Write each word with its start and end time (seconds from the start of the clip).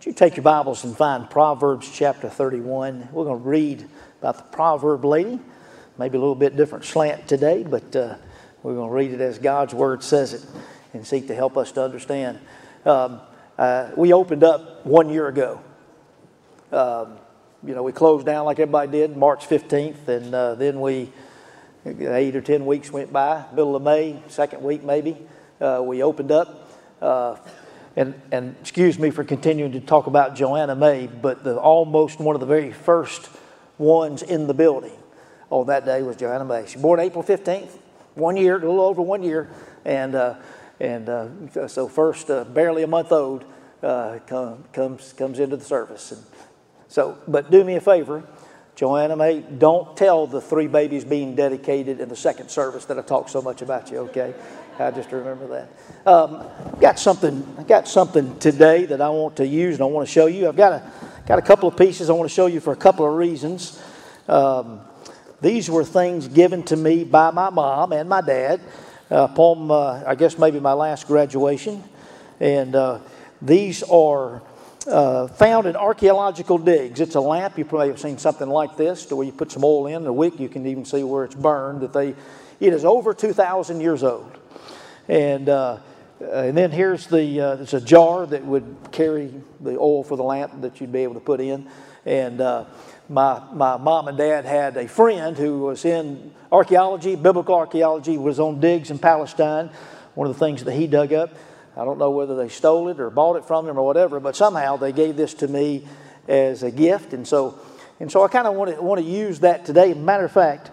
Would 0.00 0.06
you 0.06 0.12
take 0.14 0.34
your 0.34 0.44
Bibles 0.44 0.82
and 0.84 0.96
find 0.96 1.28
Proverbs 1.28 1.86
chapter 1.92 2.30
31? 2.30 3.10
We're 3.12 3.24
going 3.24 3.38
to 3.38 3.46
read 3.46 3.86
about 4.18 4.38
the 4.38 4.44
proverb 4.44 5.04
lady. 5.04 5.38
Maybe 5.98 6.16
a 6.16 6.20
little 6.20 6.34
bit 6.34 6.56
different 6.56 6.86
slant 6.86 7.28
today, 7.28 7.64
but 7.64 7.94
uh, 7.94 8.16
we're 8.62 8.76
going 8.76 8.88
to 8.88 8.94
read 8.94 9.12
it 9.12 9.20
as 9.20 9.38
God's 9.38 9.74
Word 9.74 10.02
says 10.02 10.32
it 10.32 10.46
and 10.94 11.06
seek 11.06 11.26
to 11.26 11.34
help 11.34 11.58
us 11.58 11.72
to 11.72 11.84
understand. 11.84 12.38
Um, 12.86 13.20
uh, 13.58 13.90
we 13.94 14.14
opened 14.14 14.42
up 14.42 14.86
one 14.86 15.10
year 15.10 15.28
ago. 15.28 15.60
Um, 16.72 17.18
you 17.62 17.74
know, 17.74 17.82
we 17.82 17.92
closed 17.92 18.24
down 18.24 18.46
like 18.46 18.58
everybody 18.58 18.90
did 18.90 19.18
March 19.18 19.46
15th, 19.46 20.08
and 20.08 20.34
uh, 20.34 20.54
then 20.54 20.80
we, 20.80 21.12
eight 21.84 22.34
or 22.34 22.40
10 22.40 22.64
weeks 22.64 22.90
went 22.90 23.12
by, 23.12 23.44
middle 23.50 23.76
of 23.76 23.82
May, 23.82 24.22
second 24.28 24.62
week 24.62 24.82
maybe, 24.82 25.18
uh, 25.60 25.82
we 25.84 26.02
opened 26.02 26.32
up. 26.32 26.68
And, 27.96 28.14
and 28.30 28.54
excuse 28.60 28.98
me 28.98 29.10
for 29.10 29.24
continuing 29.24 29.72
to 29.72 29.80
talk 29.80 30.06
about 30.06 30.36
Joanna 30.36 30.76
May, 30.76 31.08
but 31.08 31.42
the, 31.42 31.58
almost 31.58 32.20
one 32.20 32.36
of 32.36 32.40
the 32.40 32.46
very 32.46 32.72
first 32.72 33.28
ones 33.78 34.22
in 34.22 34.46
the 34.46 34.54
building 34.54 34.92
on 35.50 35.66
that 35.66 35.84
day 35.84 36.02
was 36.02 36.16
Joanna 36.16 36.44
May. 36.44 36.66
She 36.66 36.76
was 36.76 36.82
born 36.82 37.00
April 37.00 37.24
15th, 37.24 37.70
one 38.14 38.36
year, 38.36 38.56
a 38.56 38.58
little 38.60 38.82
over 38.82 39.02
one 39.02 39.22
year, 39.22 39.50
and, 39.84 40.14
uh, 40.14 40.36
and 40.78 41.08
uh, 41.08 41.66
so 41.66 41.88
first, 41.88 42.30
uh, 42.30 42.44
barely 42.44 42.84
a 42.84 42.86
month 42.86 43.10
old, 43.10 43.44
uh, 43.82 44.18
come, 44.26 44.64
comes, 44.72 45.12
comes 45.12 45.40
into 45.40 45.56
the 45.56 45.64
service. 45.64 46.12
And 46.12 46.22
so, 46.86 47.18
but 47.26 47.50
do 47.50 47.64
me 47.64 47.74
a 47.74 47.80
favor, 47.80 48.22
Joanna 48.80 49.14
May, 49.14 49.40
don't 49.40 49.94
tell 49.94 50.26
the 50.26 50.40
three 50.40 50.66
babies 50.66 51.04
being 51.04 51.34
dedicated 51.34 52.00
in 52.00 52.08
the 52.08 52.16
second 52.16 52.48
service 52.48 52.86
that 52.86 52.98
I 52.98 53.02
talked 53.02 53.28
so 53.28 53.42
much 53.42 53.60
about 53.60 53.90
you, 53.90 53.98
okay? 53.98 54.32
I 54.78 54.90
just 54.90 55.12
remember 55.12 55.46
that. 55.48 56.08
Um, 56.10 56.46
got 56.80 56.98
something. 56.98 57.46
I 57.58 57.64
got 57.64 57.86
something 57.86 58.38
today 58.38 58.86
that 58.86 59.02
I 59.02 59.10
want 59.10 59.36
to 59.36 59.46
use 59.46 59.74
and 59.74 59.82
I 59.82 59.84
want 59.84 60.08
to 60.08 60.10
show 60.10 60.28
you. 60.28 60.48
I've 60.48 60.56
got 60.56 60.72
a 60.72 60.92
got 61.26 61.38
a 61.38 61.42
couple 61.42 61.68
of 61.68 61.76
pieces 61.76 62.08
I 62.08 62.14
want 62.14 62.30
to 62.30 62.34
show 62.34 62.46
you 62.46 62.58
for 62.58 62.72
a 62.72 62.76
couple 62.76 63.06
of 63.06 63.12
reasons. 63.12 63.82
Um, 64.26 64.80
these 65.42 65.68
were 65.68 65.84
things 65.84 66.26
given 66.26 66.62
to 66.62 66.76
me 66.76 67.04
by 67.04 67.32
my 67.32 67.50
mom 67.50 67.92
and 67.92 68.08
my 68.08 68.22
dad 68.22 68.62
uh, 69.10 69.28
upon, 69.30 69.70
uh, 69.70 70.04
I 70.06 70.14
guess, 70.14 70.38
maybe 70.38 70.58
my 70.58 70.72
last 70.72 71.06
graduation, 71.06 71.84
and 72.40 72.74
uh, 72.74 73.00
these 73.42 73.82
are. 73.82 74.40
Uh, 74.86 75.26
found 75.26 75.66
in 75.66 75.76
archaeological 75.76 76.56
digs. 76.56 77.00
It's 77.00 77.14
a 77.14 77.20
lamp. 77.20 77.58
You 77.58 77.66
probably 77.66 77.88
have 77.88 78.00
seen 78.00 78.16
something 78.16 78.48
like 78.48 78.78
this, 78.78 79.04
to 79.06 79.16
where 79.16 79.26
you 79.26 79.32
put 79.32 79.52
some 79.52 79.62
oil 79.62 79.86
in 79.86 80.04
the 80.04 80.12
wick. 80.12 80.40
You 80.40 80.48
can 80.48 80.66
even 80.66 80.86
see 80.86 81.02
where 81.02 81.24
it's 81.24 81.34
burned. 81.34 81.82
That 81.82 81.92
they, 81.92 82.14
it 82.60 82.72
is 82.72 82.84
over 82.84 83.12
2,000 83.12 83.80
years 83.80 84.02
old. 84.02 84.38
And, 85.06 85.50
uh, 85.50 85.80
and 86.20 86.56
then 86.56 86.70
here's 86.70 87.06
the, 87.08 87.40
uh, 87.40 87.56
it's 87.56 87.74
a 87.74 87.80
jar 87.80 88.26
that 88.26 88.42
would 88.44 88.76
carry 88.90 89.34
the 89.60 89.78
oil 89.78 90.02
for 90.02 90.16
the 90.16 90.22
lamp 90.22 90.62
that 90.62 90.80
you'd 90.80 90.92
be 90.92 91.00
able 91.00 91.14
to 91.14 91.20
put 91.20 91.40
in. 91.40 91.68
And 92.06 92.40
uh, 92.40 92.64
my, 93.10 93.42
my 93.52 93.76
mom 93.76 94.08
and 94.08 94.16
dad 94.16 94.46
had 94.46 94.76
a 94.76 94.88
friend 94.88 95.36
who 95.36 95.60
was 95.60 95.84
in 95.84 96.32
archaeology, 96.50 97.16
biblical 97.16 97.54
archaeology, 97.54 98.16
was 98.16 98.40
on 98.40 98.60
digs 98.60 98.90
in 98.90 98.98
Palestine. 98.98 99.70
One 100.14 100.28
of 100.28 100.38
the 100.38 100.40
things 100.40 100.64
that 100.64 100.72
he 100.72 100.86
dug 100.86 101.12
up, 101.12 101.34
I 101.80 101.84
don't 101.86 101.96
know 101.96 102.10
whether 102.10 102.36
they 102.36 102.50
stole 102.50 102.90
it 102.90 103.00
or 103.00 103.08
bought 103.08 103.36
it 103.36 103.46
from 103.46 103.66
him 103.66 103.78
or 103.78 103.86
whatever, 103.86 104.20
but 104.20 104.36
somehow 104.36 104.76
they 104.76 104.92
gave 104.92 105.16
this 105.16 105.32
to 105.32 105.48
me 105.48 105.86
as 106.28 106.62
a 106.62 106.70
gift. 106.70 107.14
And 107.14 107.26
so, 107.26 107.58
and 107.98 108.12
so 108.12 108.22
I 108.22 108.28
kind 108.28 108.46
of 108.46 108.54
want 108.54 108.76
to, 108.76 108.82
want 108.82 109.00
to 109.00 109.06
use 109.06 109.40
that 109.40 109.64
today. 109.64 109.94
Matter 109.94 110.26
of 110.26 110.32
fact, 110.32 110.70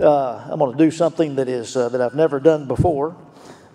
uh, 0.00 0.48
I'm 0.50 0.58
going 0.58 0.72
to 0.72 0.78
do 0.78 0.90
something 0.90 1.34
that, 1.34 1.50
is, 1.50 1.76
uh, 1.76 1.90
that 1.90 2.00
I've 2.00 2.14
never 2.14 2.40
done 2.40 2.66
before. 2.66 3.14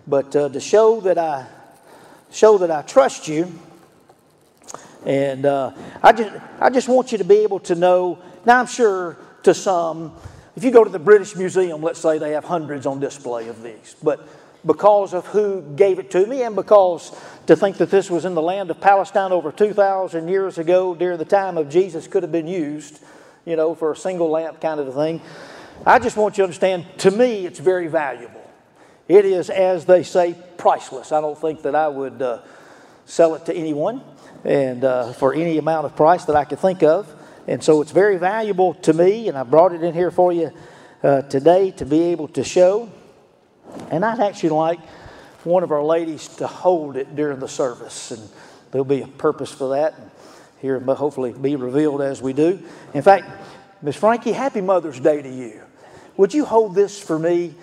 But 0.07 0.35
uh, 0.35 0.49
to 0.49 0.59
show 0.59 0.99
that 1.01 1.19
I 1.19 1.45
show 2.31 2.57
that 2.57 2.71
I 2.71 2.81
trust 2.81 3.27
you, 3.27 3.53
and 5.05 5.45
uh, 5.45 5.73
I 6.01 6.11
just 6.11 6.31
I 6.59 6.71
just 6.71 6.89
want 6.89 7.11
you 7.11 7.19
to 7.19 7.23
be 7.23 7.37
able 7.43 7.59
to 7.59 7.75
know. 7.75 8.17
Now 8.47 8.59
I'm 8.59 8.65
sure 8.65 9.17
to 9.43 9.53
some, 9.53 10.13
if 10.55 10.63
you 10.63 10.71
go 10.71 10.83
to 10.83 10.89
the 10.89 10.97
British 10.97 11.35
Museum, 11.35 11.83
let's 11.83 11.99
say 11.99 12.17
they 12.17 12.31
have 12.31 12.43
hundreds 12.43 12.87
on 12.87 12.99
display 12.99 13.47
of 13.47 13.61
these, 13.61 13.95
but 14.01 14.27
because 14.65 15.13
of 15.13 15.25
who 15.27 15.61
gave 15.75 15.99
it 15.99 16.09
to 16.11 16.25
me 16.25 16.43
and 16.43 16.55
because 16.55 17.11
to 17.47 17.55
think 17.55 17.77
that 17.77 17.91
this 17.91 18.09
was 18.09 18.25
in 18.25 18.33
the 18.33 18.41
land 18.41 18.71
of 18.71 18.79
Palestine 18.79 19.31
over 19.31 19.51
2,000 19.51 20.27
years 20.27 20.57
ago 20.57 20.95
during 20.95 21.17
the 21.17 21.25
time 21.25 21.57
of 21.57 21.69
Jesus 21.69 22.07
could 22.07 22.23
have 22.23 22.31
been 22.31 22.47
used, 22.47 22.99
you 23.45 23.55
know, 23.55 23.75
for 23.75 23.91
a 23.91 23.95
single 23.95 24.29
lamp 24.29 24.61
kind 24.61 24.79
of 24.79 24.87
a 24.87 24.93
thing. 24.93 25.21
I 25.85 25.99
just 25.99 26.15
want 26.15 26.37
you 26.37 26.43
to 26.43 26.43
understand, 26.43 26.85
to 26.99 27.11
me, 27.11 27.45
it's 27.45 27.59
very 27.59 27.87
valuable. 27.87 28.39
It 29.07 29.25
is, 29.25 29.49
as 29.49 29.85
they 29.85 30.03
say, 30.03 30.35
priceless. 30.57 31.11
I 31.11 31.19
don't 31.19 31.37
think 31.37 31.63
that 31.63 31.75
I 31.75 31.89
would 31.89 32.21
uh, 32.21 32.41
sell 33.05 33.35
it 33.35 33.45
to 33.47 33.53
anyone 33.53 34.01
and 34.45 34.83
uh, 34.85 35.11
for 35.13 35.33
any 35.33 35.57
amount 35.57 35.85
of 35.85 35.95
price 35.95 36.23
that 36.25 36.37
I 36.37 36.45
could 36.45 36.59
think 36.59 36.83
of. 36.83 37.13
And 37.47 37.61
so 37.61 37.81
it's 37.81 37.91
very 37.91 38.15
valuable 38.17 38.75
to 38.75 38.93
me, 38.93 39.27
and 39.27 39.37
I 39.37 39.43
brought 39.43 39.73
it 39.73 39.83
in 39.83 39.93
here 39.93 40.11
for 40.11 40.31
you 40.31 40.51
uh, 41.03 41.23
today 41.23 41.71
to 41.71 41.85
be 41.85 42.03
able 42.03 42.29
to 42.29 42.43
show. 42.45 42.89
And 43.89 44.03
I'd 44.03 44.19
actually 44.19 44.49
like 44.49 44.79
one 45.43 45.63
of 45.63 45.71
our 45.71 45.83
ladies 45.83 46.27
to 46.37 46.47
hold 46.47 46.95
it 46.95 47.15
during 47.15 47.39
the 47.39 47.47
service, 47.47 48.11
and 48.11 48.29
there'll 48.71 48.85
be 48.85 49.01
a 49.01 49.07
purpose 49.07 49.51
for 49.51 49.75
that. 49.75 49.97
And 49.97 50.11
here, 50.63 50.79
but 50.79 50.95
hopefully, 50.95 51.33
be 51.33 51.57
revealed 51.57 52.01
as 52.01 52.21
we 52.21 52.31
do. 52.31 52.57
In 52.93 53.01
fact, 53.01 53.29
Miss 53.81 53.97
Frankie, 53.97 54.31
happy 54.31 54.61
Mother's 54.61 54.99
Day 54.99 55.21
to 55.21 55.29
you. 55.29 55.61
Would 56.15 56.33
you 56.33 56.45
hold 56.45 56.73
this 56.73 57.01
for 57.01 57.19
me? 57.19 57.53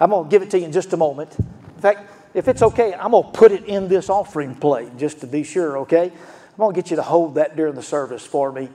I'm 0.00 0.10
going 0.10 0.24
to 0.24 0.30
give 0.30 0.42
it 0.42 0.50
to 0.50 0.58
you 0.58 0.64
in 0.64 0.72
just 0.72 0.92
a 0.92 0.96
moment. 0.96 1.38
In 1.38 1.80
fact, 1.80 2.10
if 2.34 2.48
it's 2.48 2.62
okay, 2.62 2.94
I'm 2.94 3.12
going 3.12 3.22
to 3.22 3.30
put 3.30 3.52
it 3.52 3.64
in 3.66 3.86
this 3.86 4.10
offering 4.10 4.56
plate 4.56 4.96
just 4.98 5.20
to 5.20 5.28
be 5.28 5.44
sure, 5.44 5.78
okay? 5.78 6.06
I'm 6.06 6.56
going 6.56 6.74
to 6.74 6.82
get 6.82 6.90
you 6.90 6.96
to 6.96 7.02
hold 7.02 7.36
that 7.36 7.54
during 7.54 7.76
the 7.76 7.82
service 7.82 8.26
for 8.26 8.50
me. 8.50 8.68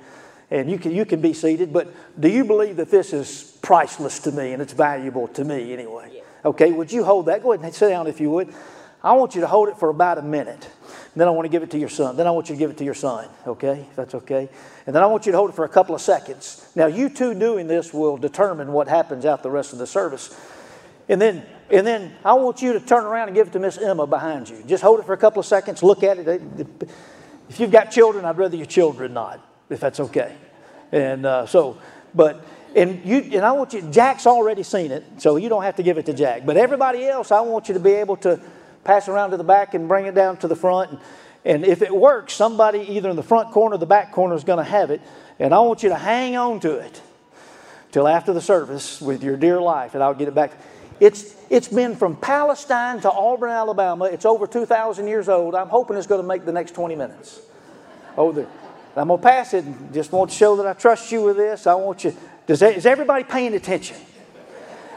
And 0.49 0.71
you 0.71 0.77
can, 0.77 0.93
you 0.93 1.03
can 1.03 1.19
be 1.19 1.33
seated, 1.33 1.73
but 1.73 1.93
do 2.17 2.29
you 2.29 2.45
believe 2.45 2.77
that 2.77 2.89
this 2.89 3.11
is 3.11 3.57
priceless 3.61 4.19
to 4.19 4.31
me 4.31 4.53
and 4.53 4.61
it's 4.61 4.73
valuable 4.73 5.27
to 5.29 5.43
me 5.43 5.73
anyway? 5.73 6.22
Okay, 6.45 6.71
would 6.71 6.91
you 6.91 7.03
hold 7.03 7.27
that? 7.27 7.41
Go 7.41 7.53
ahead 7.53 7.63
and 7.65 7.73
sit 7.73 7.89
down 7.89 8.07
if 8.07 8.19
you 8.19 8.29
would. 8.31 8.53
I 9.03 9.13
want 9.13 9.35
you 9.35 9.41
to 9.41 9.47
hold 9.47 9.69
it 9.69 9.77
for 9.77 9.89
about 9.89 10.17
a 10.17 10.21
minute. 10.21 10.69
Then 11.15 11.27
I 11.27 11.31
want 11.31 11.45
to 11.45 11.49
give 11.49 11.61
it 11.61 11.71
to 11.71 11.77
your 11.77 11.89
son. 11.89 12.15
Then 12.17 12.25
I 12.25 12.31
want 12.31 12.49
you 12.49 12.55
to 12.55 12.59
give 12.59 12.71
it 12.71 12.77
to 12.77 12.83
your 12.83 12.93
son, 12.93 13.27
okay? 13.45 13.85
If 13.89 13.95
that's 13.95 14.15
okay. 14.15 14.49
And 14.87 14.95
then 14.95 15.03
I 15.03 15.05
want 15.07 15.25
you 15.25 15.31
to 15.31 15.37
hold 15.37 15.49
it 15.51 15.53
for 15.53 15.65
a 15.65 15.69
couple 15.69 15.93
of 15.93 16.01
seconds. 16.01 16.67
Now, 16.75 16.87
you 16.87 17.09
two 17.09 17.33
doing 17.33 17.67
this 17.67 17.93
will 17.93 18.17
determine 18.17 18.71
what 18.71 18.87
happens 18.87 19.25
out 19.25 19.43
the 19.43 19.51
rest 19.51 19.73
of 19.73 19.79
the 19.79 19.85
service. 19.85 20.35
And 21.09 21.21
then, 21.21 21.45
and 21.69 21.85
then 21.85 22.13
I 22.23 22.33
want 22.33 22.61
you 22.61 22.73
to 22.73 22.79
turn 22.79 23.03
around 23.03 23.27
and 23.27 23.35
give 23.35 23.47
it 23.47 23.53
to 23.53 23.59
Miss 23.59 23.77
Emma 23.77 24.07
behind 24.07 24.49
you. 24.49 24.63
Just 24.65 24.81
hold 24.81 24.99
it 24.99 25.05
for 25.05 25.13
a 25.13 25.17
couple 25.17 25.39
of 25.39 25.45
seconds, 25.45 25.83
look 25.83 26.01
at 26.03 26.17
it. 26.17 26.41
If 27.49 27.59
you've 27.59 27.71
got 27.71 27.91
children, 27.91 28.25
I'd 28.25 28.37
rather 28.37 28.55
your 28.55 28.65
children 28.65 29.13
not, 29.13 29.45
if 29.69 29.79
that's 29.79 29.99
okay. 29.99 30.35
And 30.91 31.25
uh, 31.25 31.45
so, 31.45 31.77
but, 32.15 32.45
and 32.75 33.05
you, 33.05 33.17
and 33.33 33.45
I 33.45 33.51
want 33.51 33.73
you, 33.73 33.81
Jack's 33.83 34.25
already 34.25 34.63
seen 34.63 34.91
it, 34.91 35.03
so 35.17 35.35
you 35.35 35.49
don't 35.49 35.63
have 35.63 35.75
to 35.75 35.83
give 35.83 35.97
it 35.97 36.05
to 36.07 36.13
Jack. 36.13 36.45
But 36.45 36.57
everybody 36.57 37.05
else, 37.05 37.31
I 37.31 37.41
want 37.41 37.67
you 37.67 37.73
to 37.75 37.79
be 37.79 37.91
able 37.91 38.17
to 38.17 38.39
pass 38.83 39.07
around 39.07 39.31
to 39.31 39.37
the 39.37 39.43
back 39.43 39.73
and 39.73 39.87
bring 39.87 40.05
it 40.05 40.15
down 40.15 40.37
to 40.37 40.47
the 40.47 40.55
front. 40.55 40.91
And, 40.91 40.99
and 41.45 41.65
if 41.65 41.81
it 41.81 41.93
works, 41.93 42.33
somebody 42.33 42.79
either 42.79 43.09
in 43.09 43.15
the 43.15 43.23
front 43.23 43.51
corner 43.51 43.75
or 43.75 43.77
the 43.77 43.85
back 43.85 44.11
corner 44.11 44.35
is 44.35 44.43
going 44.43 44.63
to 44.63 44.69
have 44.69 44.91
it. 44.91 45.01
And 45.39 45.53
I 45.53 45.59
want 45.59 45.83
you 45.83 45.89
to 45.89 45.95
hang 45.95 46.35
on 46.35 46.59
to 46.61 46.77
it 46.77 47.01
till 47.91 48.07
after 48.07 48.33
the 48.33 48.41
service 48.41 48.99
with 48.99 49.23
your 49.23 49.37
dear 49.37 49.61
life, 49.61 49.93
and 49.93 50.03
I'll 50.03 50.15
get 50.15 50.27
it 50.27 50.33
back. 50.33 50.53
It's, 50.99 51.35
it's 51.49 51.67
been 51.67 51.95
from 51.95 52.15
Palestine 52.15 53.01
to 53.01 53.11
Auburn, 53.11 53.51
Alabama. 53.51 54.05
It's 54.05 54.25
over 54.25 54.47
2,000 54.47 55.07
years 55.07 55.29
old. 55.29 55.53
I'm 55.53 55.69
hoping 55.69 55.97
it's 55.97 56.07
going 56.07 56.21
to 56.21 56.27
make 56.27 56.45
the 56.45 56.51
next 56.51 56.73
20 56.73 56.95
minutes. 56.95 57.41
Oh, 58.17 58.31
there. 58.31 58.47
I'm 58.95 59.07
going 59.07 59.19
to 59.19 59.27
pass 59.27 59.53
it. 59.53 59.65
Just 59.91 60.11
want 60.11 60.31
to 60.31 60.35
show 60.35 60.55
that 60.57 60.67
I 60.67 60.73
trust 60.73 61.11
you 61.11 61.23
with 61.23 61.37
this. 61.37 61.65
I 61.67 61.73
want 61.73 62.03
you. 62.03 62.15
Does, 62.45 62.61
is 62.61 62.85
everybody 62.85 63.23
paying 63.23 63.53
attention? 63.53 63.97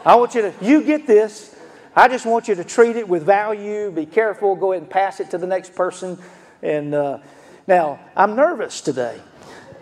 I 0.04 0.16
want 0.16 0.34
you 0.34 0.42
to, 0.42 0.54
you 0.60 0.82
get 0.82 1.06
this. 1.06 1.54
I 1.94 2.08
just 2.08 2.26
want 2.26 2.48
you 2.48 2.54
to 2.54 2.64
treat 2.64 2.96
it 2.96 3.08
with 3.08 3.24
value. 3.24 3.90
Be 3.90 4.06
careful. 4.06 4.56
Go 4.56 4.72
ahead 4.72 4.82
and 4.82 4.90
pass 4.90 5.20
it 5.20 5.30
to 5.30 5.38
the 5.38 5.46
next 5.46 5.74
person. 5.74 6.18
And 6.62 6.94
uh, 6.94 7.18
now, 7.66 8.00
I'm 8.16 8.36
nervous 8.36 8.80
today. 8.80 9.20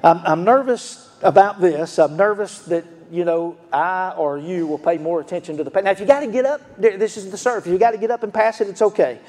I'm, 0.02 0.19
I'm 0.25 0.44
nervous 0.44 1.11
about 1.22 1.61
this. 1.61 1.99
I'm 1.99 2.16
nervous 2.16 2.61
that 2.61 2.84
you 3.11 3.25
know, 3.25 3.56
I 3.72 4.14
or 4.16 4.38
you 4.38 4.66
will 4.66 4.78
pay 4.78 4.99
more 4.99 5.20
attention 5.20 5.56
to 5.58 5.64
the. 5.64 5.70
Now, 5.82 5.90
if 5.90 6.00
you 6.00 6.06
got 6.06 6.20
to 6.20 6.26
get 6.26 6.44
up, 6.44 6.61
this 6.78 7.16
is 7.16 7.31
the 7.31 7.37
serve. 7.37 7.66
If 7.66 7.72
you 7.72 7.78
got 7.78 7.93
to 7.93 7.99
get 7.99 8.11
up 8.11 8.22
and 8.22 8.32
pass 8.32 8.61
it, 8.61 8.69
it's 8.69 8.82
okay. 8.82 9.20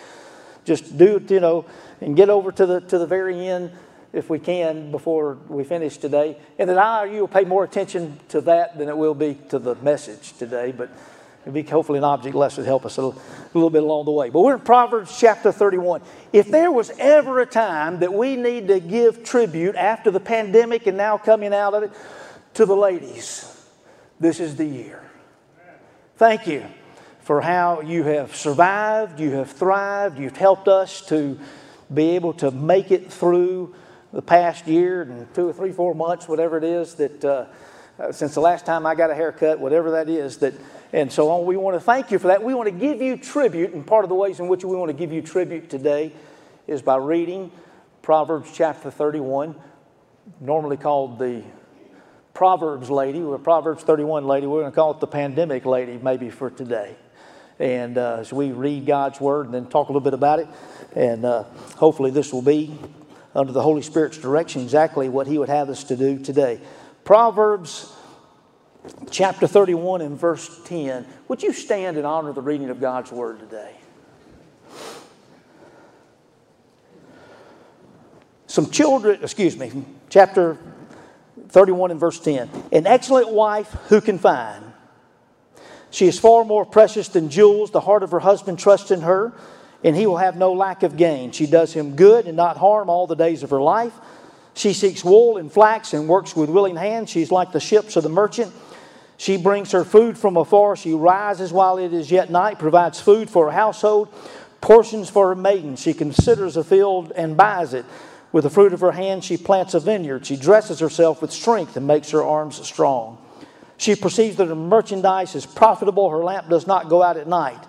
Just 0.64 0.98
do 0.98 1.18
it, 1.18 1.30
you 1.30 1.40
know, 1.40 1.66
and 2.02 2.16
get 2.16 2.30
over 2.30 2.52
to 2.52 2.66
the 2.66 2.82
to 2.82 2.98
the 2.98 3.06
very 3.06 3.48
end 3.48 3.72
if 4.16 4.30
we 4.30 4.40
can 4.40 4.92
before 4.92 5.38
we 5.50 5.66
finish 5.66 5.98
today. 5.98 6.38
And 6.58 6.70
then 6.70 6.80
I 6.80 7.04
or 7.04 7.08
you 7.08 7.20
will 7.20 7.28
pay 7.28 7.44
more 7.44 7.66
attention 7.66 8.18
to 8.30 8.42
that 8.42 8.78
than 8.78 8.88
it 8.88 8.98
will 8.98 9.14
be 9.14 9.38
to 9.50 9.60
the 9.60 9.76
message 9.76 10.34
today. 10.38 10.72
But 10.72 10.90
it'll 11.42 11.52
be 11.52 11.64
hopefully 11.64 11.98
an 11.98 12.06
object 12.06 12.34
lesson 12.34 12.64
to 12.64 12.68
help 12.68 12.86
us 12.86 12.96
a 12.96 13.02
little, 13.02 13.22
a 13.22 13.52
little 13.54 13.70
bit 13.70 13.84
along 13.84 14.06
the 14.06 14.12
way. 14.12 14.30
But 14.30 14.40
we're 14.40 14.56
in 14.56 14.62
Proverbs 14.62 15.20
chapter 15.20 15.52
31. 15.52 16.02
If 16.32 16.48
there 16.48 16.72
was 16.72 16.92
ever 16.98 17.42
a 17.42 17.46
time 17.46 18.00
that 18.00 18.14
we 18.14 18.38
need 18.38 18.70
to 18.70 18.80
give 18.80 19.26
tribute 19.26 19.76
after 19.76 20.12
the 20.12 20.22
pandemic 20.22 20.88
and 20.88 20.96
now 20.96 21.18
coming 21.18 21.54
out 21.54 21.74
of 21.74 21.84
it 21.84 21.92
to 22.54 22.66
the 22.66 22.76
ladies, 22.76 23.68
this 24.18 24.40
is 24.40 24.56
the 24.56 24.66
year. 24.66 25.04
Thank 26.16 26.48
you 26.48 26.64
for 27.20 27.42
how 27.42 27.82
you 27.82 28.04
have 28.04 28.34
survived, 28.34 29.20
you 29.20 29.32
have 29.32 29.52
thrived, 29.52 30.20
you've 30.20 30.38
helped 30.38 30.70
us 30.70 31.06
to 31.08 31.38
be 31.94 32.12
able 32.12 32.32
to 32.34 32.50
make 32.50 32.92
it 32.92 33.12
through 33.12 33.76
the 34.16 34.22
past 34.22 34.66
year 34.66 35.02
and 35.02 35.32
two 35.36 35.50
or 35.50 35.54
three, 35.54 35.74
four 35.74 35.94
months, 35.94 36.28
whatever 36.28 36.58
it 36.58 36.64
is, 36.64 36.96
that 36.96 37.26
uh, 37.26 37.46
uh, 38.00 38.12
since 38.14 38.34
the 38.34 38.40
last 38.40 38.66
time 38.66 38.86
I 38.86 38.96
got 38.96 39.12
a 39.12 39.16
haircut, 39.16 39.60
whatever 39.60 39.92
that 39.92 40.08
is, 40.08 40.38
that 40.38 40.54
and 40.94 41.12
so 41.12 41.30
on. 41.30 41.46
We 41.46 41.58
want 41.58 41.76
to 41.76 41.82
thank 41.82 42.12
you 42.12 42.20
for 42.20 42.28
that. 42.28 42.42
We 42.42 42.54
want 42.54 42.68
to 42.68 42.76
give 42.76 43.02
you 43.02 43.18
tribute, 43.18 43.74
and 43.74 43.86
part 43.86 44.06
of 44.06 44.10
the 44.10 44.16
ways 44.16 44.40
in 44.40 44.48
which 44.48 44.64
we 44.64 44.76
want 44.78 44.90
to 44.90 44.98
give 44.98 45.12
you 45.12 45.22
tribute 45.22 45.70
today 45.70 46.14
is 46.66 46.82
by 46.82 46.96
reading 46.96 47.52
Proverbs 48.02 48.50
chapter 48.54 48.90
31, 48.90 49.56
normally 50.40 50.78
called 50.78 51.20
the 51.20 51.44
Proverbs 52.34 52.90
lady, 52.90 53.22
or 53.22 53.38
Proverbs 53.38 53.84
31 53.84 54.26
lady. 54.26 54.48
We're 54.48 54.62
going 54.62 54.72
to 54.72 54.76
call 54.76 54.92
it 54.92 55.02
the 55.02 55.08
pandemic 55.08 55.66
lady, 55.66 56.00
maybe 56.02 56.30
for 56.30 56.50
today. 56.50 56.96
And 57.60 57.98
uh, 57.98 58.18
as 58.20 58.32
we 58.32 58.54
read 58.54 58.86
God's 58.86 59.20
word 59.20 59.48
and 59.48 59.54
then 59.54 59.66
talk 59.68 59.90
a 59.90 59.92
little 59.92 60.02
bit 60.02 60.14
about 60.14 60.40
it, 60.40 60.48
and 60.96 61.26
uh, 61.26 61.44
hopefully 61.76 62.12
this 62.12 62.32
will 62.32 62.42
be 62.42 62.78
under 63.36 63.52
the 63.52 63.62
Holy 63.62 63.82
Spirit's 63.82 64.18
direction 64.18 64.62
exactly 64.62 65.10
what 65.10 65.28
He 65.28 65.38
would 65.38 65.50
have 65.50 65.70
us 65.70 65.84
to 65.86 65.98
do 65.98 66.18
today. 66.18 66.60
Proverbs 67.04 67.94
chapter 69.12 69.48
31 69.48 70.02
and 70.02 70.18
verse 70.18 70.62
10. 70.66 71.06
Would 71.28 71.44
you 71.44 71.54
stand 71.54 71.98
and 71.98 72.06
honor 72.06 72.34
the 72.34 72.42
reading 72.42 72.70
of 72.70 72.80
God's 72.80 73.12
word 73.12 73.40
today? 73.40 73.76
Some 78.48 78.70
children, 78.70 79.20
excuse 79.22 79.58
me, 79.58 79.84
chapter 80.10 80.58
31 81.50 81.92
and 81.92 82.00
verse 82.00 82.20
10. 82.20 82.50
An 82.72 82.88
excellent 82.88 83.30
wife 83.30 83.70
who 83.90 84.00
can 84.00 84.18
find? 84.18 84.64
She 85.92 86.08
is 86.08 86.20
far 86.20 86.44
more 86.46 86.66
precious 86.66 87.08
than 87.10 87.30
jewels. 87.30 87.72
The 87.72 87.82
heart 87.82 88.04
of 88.04 88.12
her 88.12 88.20
husband 88.20 88.60
trusts 88.60 88.92
in 88.92 89.02
her, 89.02 89.34
and 89.86 89.96
he 89.96 90.08
will 90.08 90.18
have 90.18 90.36
no 90.36 90.52
lack 90.52 90.82
of 90.82 90.98
gain. 90.98 91.32
She 91.32 91.46
does 91.46 91.72
him 91.72 91.96
good 91.96 92.26
and 92.26 92.36
not 92.36 92.58
harm 92.58 92.90
all 92.90 93.06
the 93.06 93.16
days 93.16 93.44
of 93.44 93.52
her 93.52 93.62
life. 93.62 93.94
She 94.56 94.74
seeks 94.74 95.04
wool 95.04 95.38
and 95.38 95.52
flax 95.52 95.94
and 95.94 96.10
works 96.10 96.36
with 96.36 96.50
willing 96.50 96.76
hands. 96.76 97.12
She's 97.12 97.32
like 97.32 97.52
the 97.52 97.60
ships 97.60 97.96
of 97.96 98.02
the 98.02 98.10
merchant. 98.10 98.52
She 99.18 99.38
brings 99.38 99.74
her 99.74 99.84
food 99.84 100.18
from 100.18 100.38
afar. 100.38 100.76
She 100.76 100.94
rises 100.94 101.54
while 101.54 101.78
it 101.78 101.94
is 101.94 102.10
yet 102.10 102.32
night, 102.32 102.58
provides 102.58 103.00
food 103.00 103.30
for 103.30 103.46
her 103.46 103.52
household, 103.52 104.12
portions 104.60 105.08
for 105.08 105.28
her 105.28 105.36
maidens. 105.36 105.82
She 105.82 105.94
considers 105.94 106.58
a 106.58 106.64
field 106.64 107.12
and 107.16 107.38
buys 107.38 107.76
it. 107.76 107.86
With 108.32 108.44
the 108.44 108.50
fruit 108.50 108.74
of 108.74 108.80
her 108.80 108.92
hand, 108.92 109.24
she 109.24 109.38
plants 109.38 109.76
a 109.76 109.80
vineyard. 109.80 110.26
She 110.26 110.36
dresses 110.36 110.80
herself 110.80 111.22
with 111.22 111.32
strength 111.32 111.78
and 111.78 111.86
makes 111.86 112.10
her 112.10 112.24
arms 112.24 112.56
strong. 112.66 113.20
She 113.78 113.96
perceives 113.96 114.38
that 114.38 114.48
her 114.48 114.56
merchandise 114.56 115.36
is 115.36 115.46
profitable. 115.46 116.10
Her 116.10 116.24
lamp 116.24 116.50
does 116.50 116.66
not 116.66 116.90
go 116.90 117.04
out 117.04 117.18
at 117.18 117.28
night. 117.28 117.64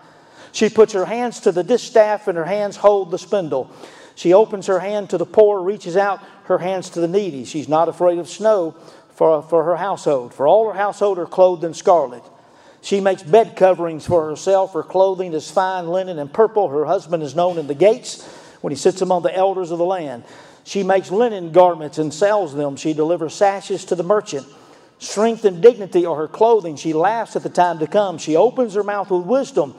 She 0.56 0.70
puts 0.70 0.94
her 0.94 1.04
hands 1.04 1.40
to 1.40 1.52
the 1.52 1.62
distaff, 1.62 2.28
and 2.28 2.38
her 2.38 2.46
hands 2.46 2.76
hold 2.76 3.10
the 3.10 3.18
spindle. 3.18 3.70
She 4.14 4.32
opens 4.32 4.68
her 4.68 4.80
hand 4.80 5.10
to 5.10 5.18
the 5.18 5.26
poor, 5.26 5.60
reaches 5.60 5.98
out 5.98 6.20
her 6.44 6.56
hands 6.56 6.88
to 6.90 7.00
the 7.00 7.06
needy. 7.06 7.44
She's 7.44 7.68
not 7.68 7.90
afraid 7.90 8.18
of 8.18 8.26
snow 8.26 8.74
for, 9.10 9.42
for 9.42 9.64
her 9.64 9.76
household, 9.76 10.32
for 10.32 10.48
all 10.48 10.66
her 10.66 10.78
household 10.78 11.18
are 11.18 11.26
clothed 11.26 11.62
in 11.62 11.74
scarlet. 11.74 12.22
She 12.80 13.00
makes 13.00 13.22
bed 13.22 13.54
coverings 13.54 14.06
for 14.06 14.26
herself. 14.26 14.72
Her 14.72 14.82
clothing 14.82 15.34
is 15.34 15.50
fine 15.50 15.88
linen 15.88 16.18
and 16.18 16.32
purple. 16.32 16.70
Her 16.70 16.86
husband 16.86 17.22
is 17.22 17.36
known 17.36 17.58
in 17.58 17.66
the 17.66 17.74
gates 17.74 18.26
when 18.62 18.70
he 18.70 18.78
sits 18.78 19.02
among 19.02 19.24
the 19.24 19.36
elders 19.36 19.70
of 19.70 19.76
the 19.76 19.84
land. 19.84 20.24
She 20.64 20.82
makes 20.82 21.10
linen 21.10 21.52
garments 21.52 21.98
and 21.98 22.14
sells 22.14 22.54
them. 22.54 22.76
She 22.76 22.94
delivers 22.94 23.34
sashes 23.34 23.84
to 23.84 23.94
the 23.94 24.02
merchant. 24.02 24.46
Strength 25.00 25.44
and 25.44 25.60
dignity 25.60 26.06
are 26.06 26.16
her 26.16 26.28
clothing. 26.28 26.76
She 26.76 26.94
laughs 26.94 27.36
at 27.36 27.42
the 27.42 27.50
time 27.50 27.78
to 27.80 27.86
come. 27.86 28.16
She 28.16 28.36
opens 28.36 28.72
her 28.72 28.82
mouth 28.82 29.10
with 29.10 29.26
wisdom, 29.26 29.74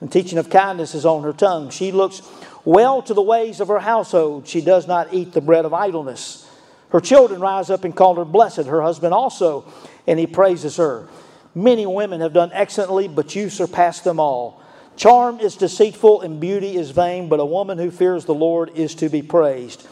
and 0.00 0.10
teaching 0.10 0.38
of 0.38 0.50
kindness 0.50 0.94
is 0.94 1.06
on 1.06 1.22
her 1.22 1.32
tongue. 1.32 1.70
She 1.70 1.92
looks 1.92 2.22
well 2.64 3.02
to 3.02 3.14
the 3.14 3.22
ways 3.22 3.60
of 3.60 3.68
her 3.68 3.80
household. 3.80 4.46
She 4.46 4.60
does 4.60 4.86
not 4.86 5.12
eat 5.12 5.32
the 5.32 5.40
bread 5.40 5.64
of 5.64 5.74
idleness. 5.74 6.48
Her 6.90 7.00
children 7.00 7.40
rise 7.40 7.70
up 7.70 7.84
and 7.84 7.94
call 7.94 8.14
her 8.16 8.24
blessed, 8.24 8.64
her 8.66 8.82
husband 8.82 9.12
also, 9.12 9.70
and 10.06 10.18
he 10.18 10.26
praises 10.26 10.76
her. 10.76 11.08
Many 11.54 11.86
women 11.86 12.20
have 12.20 12.32
done 12.32 12.50
excellently, 12.52 13.08
but 13.08 13.34
you 13.34 13.50
surpass 13.50 14.00
them 14.00 14.20
all. 14.20 14.62
Charm 14.96 15.38
is 15.40 15.56
deceitful 15.56 16.22
and 16.22 16.40
beauty 16.40 16.76
is 16.76 16.90
vain, 16.90 17.28
but 17.28 17.40
a 17.40 17.44
woman 17.44 17.78
who 17.78 17.90
fears 17.90 18.24
the 18.24 18.34
Lord 18.34 18.70
is 18.74 18.94
to 18.96 19.08
be 19.08 19.22
praised. 19.22 19.86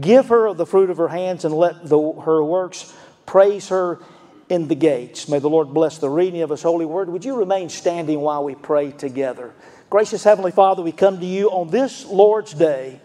Give 0.00 0.26
her 0.28 0.46
of 0.46 0.56
the 0.56 0.66
fruit 0.66 0.90
of 0.90 0.96
her 0.98 1.08
hands 1.08 1.44
and 1.44 1.54
let 1.54 1.86
the, 1.86 2.12
her 2.24 2.42
works 2.42 2.94
praise 3.26 3.68
her 3.68 4.00
in 4.48 4.68
the 4.68 4.74
gates. 4.74 5.28
May 5.28 5.38
the 5.38 5.48
Lord 5.48 5.74
bless 5.74 5.98
the 5.98 6.10
reading 6.10 6.42
of 6.42 6.50
His 6.50 6.62
holy 6.62 6.86
word. 6.86 7.08
Would 7.10 7.24
you 7.24 7.36
remain 7.36 7.68
standing 7.68 8.20
while 8.20 8.44
we 8.44 8.54
pray 8.54 8.90
together? 8.92 9.52
Gracious 9.90 10.24
Heavenly 10.24 10.52
Father, 10.52 10.82
we 10.82 10.92
come 10.92 11.20
to 11.20 11.26
you 11.26 11.50
on 11.50 11.70
this 11.70 12.04
Lord's 12.06 12.52
Day. 12.52 13.00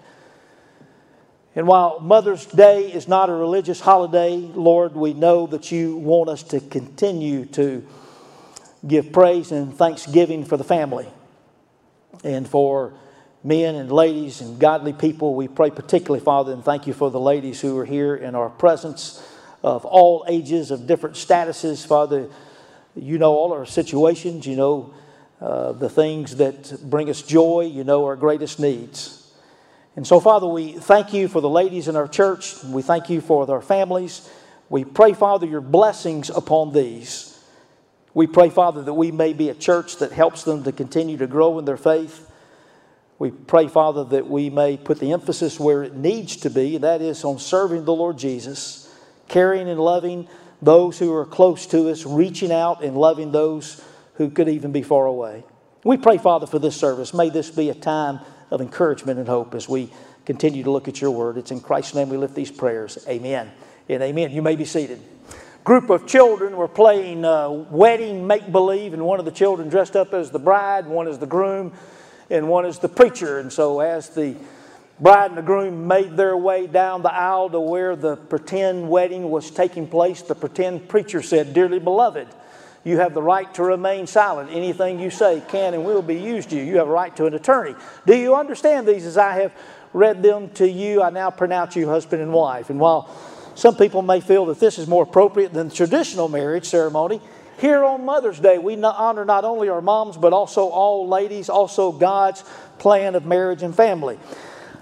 And 1.56 1.68
while 1.68 2.00
Mother's 2.00 2.46
Day 2.46 2.92
is 2.92 3.08
not 3.08 3.30
a 3.30 3.34
religious 3.34 3.80
holiday, 3.80 4.38
Lord, 4.38 4.96
we 4.96 5.14
know 5.14 5.46
that 5.48 5.72
you 5.72 5.98
want 5.98 6.30
us 6.30 6.44
to 6.44 6.60
continue 6.60 7.46
to 7.48 7.86
give 8.86 9.12
praise 9.12 9.52
and 9.52 9.74
thanksgiving 9.74 10.46
for 10.46 10.58
the 10.58 10.64
family 10.64 11.08
and 12.24 12.48
for 12.48 12.94
men 13.44 13.76
and 13.76 13.92
ladies 13.92 14.42
and 14.42 14.60
godly 14.60 14.94
people. 14.94 15.36
We 15.36 15.48
pray 15.48 15.70
particularly, 15.70 16.24
Father, 16.24 16.54
and 16.54 16.64
thank 16.64 16.88
you 16.88 16.94
for 16.94 17.12
the 17.12 17.20
ladies 17.20 17.62
who 17.62 17.78
are 17.78 17.86
here 17.86 18.16
in 18.16 18.36
our 18.36 18.50
presence 18.50 19.22
of 19.64 19.86
all 19.86 20.26
ages, 20.28 20.70
of 20.72 20.86
different 20.86 21.16
statuses. 21.16 21.86
Father, 21.86 22.30
you 22.96 23.18
know 23.18 23.34
all 23.34 23.54
our 23.54 23.66
situations, 23.66 24.46
you 24.46 24.56
know 24.56 24.94
uh, 25.42 25.72
the 25.72 25.90
things 25.90 26.36
that 26.36 26.78
bring 26.84 27.10
us 27.10 27.22
joy, 27.22 27.62
you 27.62 27.84
know 27.84 28.06
our 28.06 28.16
greatest 28.16 28.60
needs. 28.60 29.20
And 29.96 30.06
so, 30.06 30.20
Father, 30.20 30.48
we 30.48 30.74
thank 30.74 31.14
you 31.14 31.28
for 31.28 31.40
the 31.40 31.50
ladies 31.50 31.88
in 31.88 31.96
our 31.96 32.08
church. 32.08 32.64
We 32.64 32.82
thank 32.82 33.10
you 33.10 33.22
for 33.22 33.46
their 33.46 33.62
families. 33.62 34.30
We 34.70 34.86
pray, 34.86 35.14
Father, 35.14 35.46
your 35.46 35.62
blessings 35.62 36.30
upon 36.30 36.74
these. 36.74 37.30
We 38.16 38.28
pray, 38.28 38.50
Father, 38.50 38.82
that 38.84 38.94
we 38.94 39.12
may 39.12 39.34
be 39.34 39.50
a 39.50 39.54
church 39.56 39.98
that 39.98 40.12
helps 40.12 40.44
them 40.44 40.64
to 40.64 40.72
continue 40.72 41.18
to 41.18 41.28
grow 41.28 41.60
in 41.60 41.66
their 41.66 41.78
faith. 41.78 42.30
We 43.20 43.32
pray, 43.32 43.68
Father, 43.68 44.04
that 44.06 44.28
we 44.28 44.50
may 44.50 44.78
put 44.78 45.00
the 45.00 45.12
emphasis 45.12 45.60
where 45.60 45.84
it 45.84 45.96
needs 45.96 46.38
to 46.38 46.50
be, 46.50 46.76
and 46.76 46.84
that 46.84 47.02
is 47.02 47.24
on 47.24 47.38
serving 47.40 47.86
the 47.86 47.94
Lord 47.94 48.18
Jesus, 48.18 48.83
caring 49.34 49.68
and 49.68 49.80
loving 49.80 50.28
those 50.62 51.00
who 51.00 51.12
are 51.12 51.26
close 51.26 51.66
to 51.66 51.90
us, 51.90 52.06
reaching 52.06 52.52
out 52.52 52.84
and 52.84 52.96
loving 52.96 53.32
those 53.32 53.84
who 54.14 54.30
could 54.30 54.48
even 54.48 54.72
be 54.72 54.84
far 54.84 55.08
away. 55.08 55.44
We 55.84 55.98
pray, 55.98 56.20
Father, 56.20 56.46
for 56.46 56.60
this 56.60 56.76
service. 56.76 57.16
May 57.16 57.32
this 57.32 57.50
be 57.50 57.72
a 57.72 57.74
time 57.74 58.20
of 58.52 58.62
encouragement 58.62 59.18
and 59.18 59.28
hope 59.28 59.56
as 59.56 59.68
we 59.68 59.90
continue 60.24 60.62
to 60.64 60.70
look 60.70 60.88
at 60.88 61.02
your 61.02 61.10
word. 61.10 61.38
It's 61.38 61.50
in 61.50 61.62
Christ's 61.62 61.96
name 61.96 62.10
we 62.10 62.18
lift 62.18 62.36
these 62.36 62.52
prayers. 62.52 63.04
Amen 63.08 63.52
and 63.90 64.04
amen. 64.04 64.32
You 64.32 64.44
may 64.44 64.56
be 64.56 64.66
seated. 64.66 65.02
Group 65.64 65.90
of 65.90 66.06
children 66.06 66.56
were 66.56 66.68
playing 66.68 67.26
uh, 67.26 67.50
wedding 67.50 68.28
make 68.28 68.52
believe, 68.52 68.94
and 68.94 69.04
one 69.04 69.18
of 69.18 69.26
the 69.26 69.32
children 69.32 69.68
dressed 69.68 69.96
up 69.96 70.14
as 70.14 70.30
the 70.30 70.40
bride, 70.40 70.86
one 70.86 71.08
as 71.08 71.18
the 71.18 71.26
groom, 71.26 71.74
and 72.30 72.48
one 72.48 72.66
as 72.66 72.78
the 72.78 72.90
preacher. 72.90 73.40
And 73.40 73.52
so, 73.52 73.80
as 73.80 74.10
the 74.10 74.36
bride 75.04 75.32
and 75.32 75.38
the 75.38 75.42
groom 75.42 75.86
made 75.86 76.16
their 76.16 76.38
way 76.38 76.66
down 76.66 77.02
the 77.02 77.14
aisle 77.14 77.50
to 77.50 77.60
where 77.60 77.94
the 77.98 78.16
pretend 78.16 78.90
wedding 78.90 79.30
was 79.30 79.52
taking 79.52 79.86
place, 79.86 80.22
the 80.22 80.34
pretend 80.34 80.88
preacher 80.88 81.22
said, 81.22 81.54
Dearly 81.54 81.80
beloved, 81.80 82.30
you 82.86 82.98
have 83.00 83.14
the 83.14 83.22
right 83.22 83.54
to 83.56 83.64
remain 83.64 84.08
silent. 84.08 84.50
Anything 84.52 85.00
you 85.00 85.10
say 85.10 85.44
can 85.50 85.74
and 85.74 85.84
will 85.84 86.02
be 86.02 86.16
used 86.16 86.50
to 86.52 86.56
you. 86.56 86.64
You 86.64 86.78
have 86.78 86.88
a 86.88 86.92
right 86.92 87.14
to 87.18 87.26
an 87.26 87.34
attorney. 87.34 87.76
Do 88.08 88.16
you 88.16 88.36
understand 88.36 88.88
these 88.88 89.06
as 89.06 89.18
I 89.18 89.34
have 89.42 89.54
read 89.92 90.24
them 90.24 90.50
to 90.52 90.70
you? 90.70 91.02
I 91.02 91.10
now 91.10 91.30
pronounce 91.30 91.76
you 91.76 91.88
husband 91.88 92.22
and 92.22 92.32
wife. 92.32 92.70
And 92.70 92.80
while 92.80 93.14
some 93.56 93.76
people 93.76 94.02
may 94.02 94.22
feel 94.22 94.46
that 94.48 94.60
this 94.62 94.80
is 94.80 94.88
more 94.88 95.04
appropriate 95.04 95.52
than 95.52 95.68
the 95.68 95.76
traditional 95.76 96.30
marriage 96.30 96.66
ceremony, 96.66 97.20
here 97.60 97.84
on 97.84 98.06
Mother's 98.06 98.40
Day, 98.40 98.58
we 98.58 98.82
honor 98.82 99.26
not 99.26 99.44
only 99.44 99.68
our 99.68 99.82
moms, 99.82 100.16
but 100.16 100.32
also 100.32 100.68
all 100.68 101.10
ladies, 101.10 101.50
also 101.50 101.92
God's 101.92 102.44
plan 102.80 103.16
of 103.16 103.26
marriage 103.26 103.64
and 103.64 103.76
family. 103.76 104.18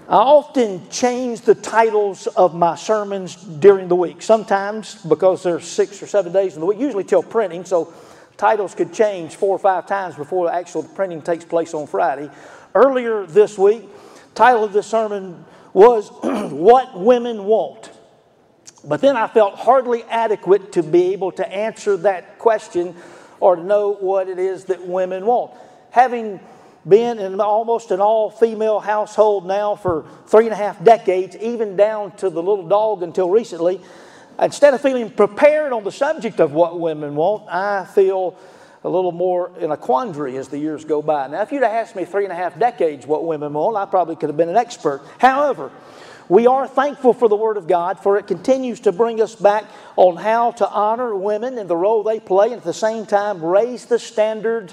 I 0.08 0.16
often 0.16 0.88
change 0.90 1.42
the 1.42 1.54
titles 1.54 2.26
of 2.26 2.54
my 2.54 2.74
sermons 2.74 3.36
during 3.36 3.88
the 3.88 3.94
week. 3.94 4.20
Sometimes 4.20 4.96
because 4.96 5.42
there's 5.42 5.64
six 5.64 6.02
or 6.02 6.06
seven 6.06 6.32
days 6.32 6.54
in 6.54 6.60
the 6.60 6.66
week, 6.66 6.80
usually 6.80 7.04
till 7.04 7.22
printing, 7.22 7.64
so 7.64 7.92
titles 8.36 8.74
could 8.74 8.92
change 8.92 9.36
four 9.36 9.54
or 9.54 9.60
five 9.60 9.86
times 9.86 10.16
before 10.16 10.46
the 10.46 10.54
actual 10.54 10.82
printing 10.82 11.22
takes 11.22 11.44
place 11.44 11.72
on 11.72 11.86
Friday. 11.86 12.30
Earlier 12.74 13.26
this 13.26 13.56
week, 13.56 13.88
title 14.34 14.64
of 14.64 14.72
this 14.72 14.88
sermon 14.88 15.44
was 15.72 16.08
What 16.22 16.98
Women 16.98 17.44
Want. 17.44 17.90
But 18.84 19.00
then 19.00 19.16
I 19.16 19.28
felt 19.28 19.54
hardly 19.54 20.02
adequate 20.04 20.72
to 20.72 20.82
be 20.82 21.12
able 21.12 21.30
to 21.32 21.48
answer 21.48 21.96
that 21.98 22.40
question 22.40 22.96
or 23.38 23.54
to 23.56 23.62
know 23.62 23.94
what 23.94 24.28
it 24.28 24.40
is 24.40 24.64
that 24.64 24.84
women 24.86 25.24
want. 25.26 25.52
Having 25.90 26.40
been 26.88 27.18
in 27.18 27.40
almost 27.40 27.90
an 27.90 28.00
all 28.00 28.30
female 28.30 28.80
household 28.80 29.46
now 29.46 29.76
for 29.76 30.04
three 30.26 30.44
and 30.44 30.52
a 30.52 30.56
half 30.56 30.82
decades, 30.82 31.36
even 31.36 31.76
down 31.76 32.12
to 32.16 32.30
the 32.30 32.42
little 32.42 32.66
dog 32.66 33.02
until 33.02 33.30
recently. 33.30 33.80
Instead 34.38 34.74
of 34.74 34.80
feeling 34.80 35.10
prepared 35.10 35.72
on 35.72 35.84
the 35.84 35.92
subject 35.92 36.40
of 36.40 36.52
what 36.52 36.80
women 36.80 37.14
want, 37.14 37.48
I 37.48 37.84
feel 37.84 38.36
a 38.82 38.88
little 38.88 39.12
more 39.12 39.52
in 39.60 39.70
a 39.70 39.76
quandary 39.76 40.36
as 40.36 40.48
the 40.48 40.58
years 40.58 40.84
go 40.84 41.02
by. 41.02 41.28
Now, 41.28 41.42
if 41.42 41.52
you'd 41.52 41.62
asked 41.62 41.94
me 41.94 42.04
three 42.04 42.24
and 42.24 42.32
a 42.32 42.36
half 42.36 42.58
decades 42.58 43.06
what 43.06 43.24
women 43.24 43.52
want, 43.52 43.76
I 43.76 43.84
probably 43.84 44.16
could 44.16 44.28
have 44.28 44.36
been 44.36 44.48
an 44.48 44.56
expert. 44.56 45.02
However, 45.18 45.70
We 46.28 46.46
are 46.46 46.66
thankful 46.66 47.12
for 47.12 47.28
the 47.28 47.36
Word 47.36 47.58
of 47.58 47.66
God, 47.66 47.98
for 48.00 48.16
it 48.16 48.26
continues 48.26 48.80
to 48.80 48.92
bring 48.92 49.20
us 49.20 49.34
back 49.34 49.64
on 49.96 50.16
how 50.16 50.52
to 50.52 50.66
honor 50.66 51.14
women 51.14 51.58
and 51.58 51.68
the 51.68 51.76
role 51.76 52.02
they 52.02 52.20
play, 52.20 52.46
and 52.46 52.54
at 52.54 52.64
the 52.64 52.72
same 52.72 53.04
time 53.06 53.44
raise 53.44 53.84
the 53.84 53.98
standard 53.98 54.72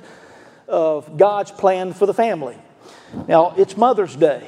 of 0.69 1.17
God's 1.17 1.51
plan 1.51 1.93
for 1.93 2.05
the 2.05 2.13
family. 2.13 2.57
Now, 3.27 3.53
it's 3.57 3.75
Mother's 3.75 4.15
Day, 4.15 4.47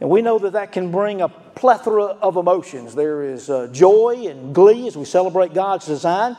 and 0.00 0.10
we 0.10 0.22
know 0.22 0.38
that 0.38 0.54
that 0.54 0.72
can 0.72 0.90
bring 0.90 1.20
a 1.20 1.28
plethora 1.28 2.04
of 2.04 2.36
emotions. 2.36 2.94
There 2.94 3.22
is 3.22 3.50
uh, 3.50 3.68
joy 3.70 4.26
and 4.28 4.54
glee 4.54 4.86
as 4.86 4.96
we 4.96 5.04
celebrate 5.04 5.54
God's 5.54 5.86
design. 5.86 6.36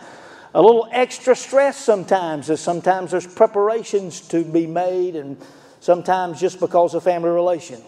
A 0.53 0.62
little 0.62 0.88
extra 0.91 1.36
stress 1.36 1.77
sometimes, 1.77 2.50
as 2.50 2.59
sometimes 2.59 3.12
there's 3.12 3.27
preparations 3.27 4.21
to 4.29 4.43
be 4.43 4.65
made, 4.65 5.15
and 5.15 5.38
sometimes 5.79 6.39
just 6.39 6.59
because 6.59 6.95
of 6.95 7.03
family 7.03 7.29
relation. 7.29 7.81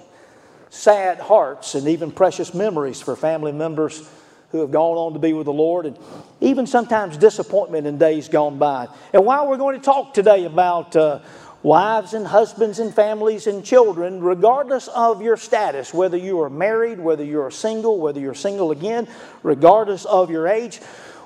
Sad 0.69 1.19
hearts 1.19 1.75
and 1.75 1.87
even 1.87 2.11
precious 2.11 2.53
memories 2.53 3.01
for 3.01 3.15
family 3.15 3.51
members 3.51 4.07
who 4.51 4.59
have 4.59 4.71
gone 4.71 4.97
on 4.97 5.13
to 5.13 5.19
be 5.19 5.33
with 5.33 5.45
the 5.45 5.53
Lord, 5.53 5.85
and 5.85 5.97
even 6.39 6.67
sometimes 6.67 7.17
disappointment 7.17 7.87
in 7.87 7.97
days 7.97 8.27
gone 8.27 8.57
by. 8.57 8.87
And 9.13 9.25
while 9.25 9.47
we're 9.47 9.57
going 9.57 9.79
to 9.79 9.83
talk 9.83 10.13
today 10.13 10.45
about 10.45 10.95
uh, 10.95 11.19
wives 11.63 12.13
and 12.13 12.25
husbands 12.25 12.79
and 12.79 12.93
families 12.93 13.47
and 13.47 13.63
children, 13.63 14.21
regardless 14.21 14.87
of 14.89 15.21
your 15.21 15.37
status, 15.37 15.93
whether 15.93 16.17
you 16.17 16.41
are 16.41 16.49
married, 16.49 16.99
whether 16.99 17.23
you're 17.23 17.51
single, 17.51 17.99
whether 17.99 18.19
you're 18.19 18.33
single 18.33 18.71
again, 18.71 19.07
regardless 19.43 20.05
of 20.05 20.29
your 20.31 20.47
age, 20.47 20.79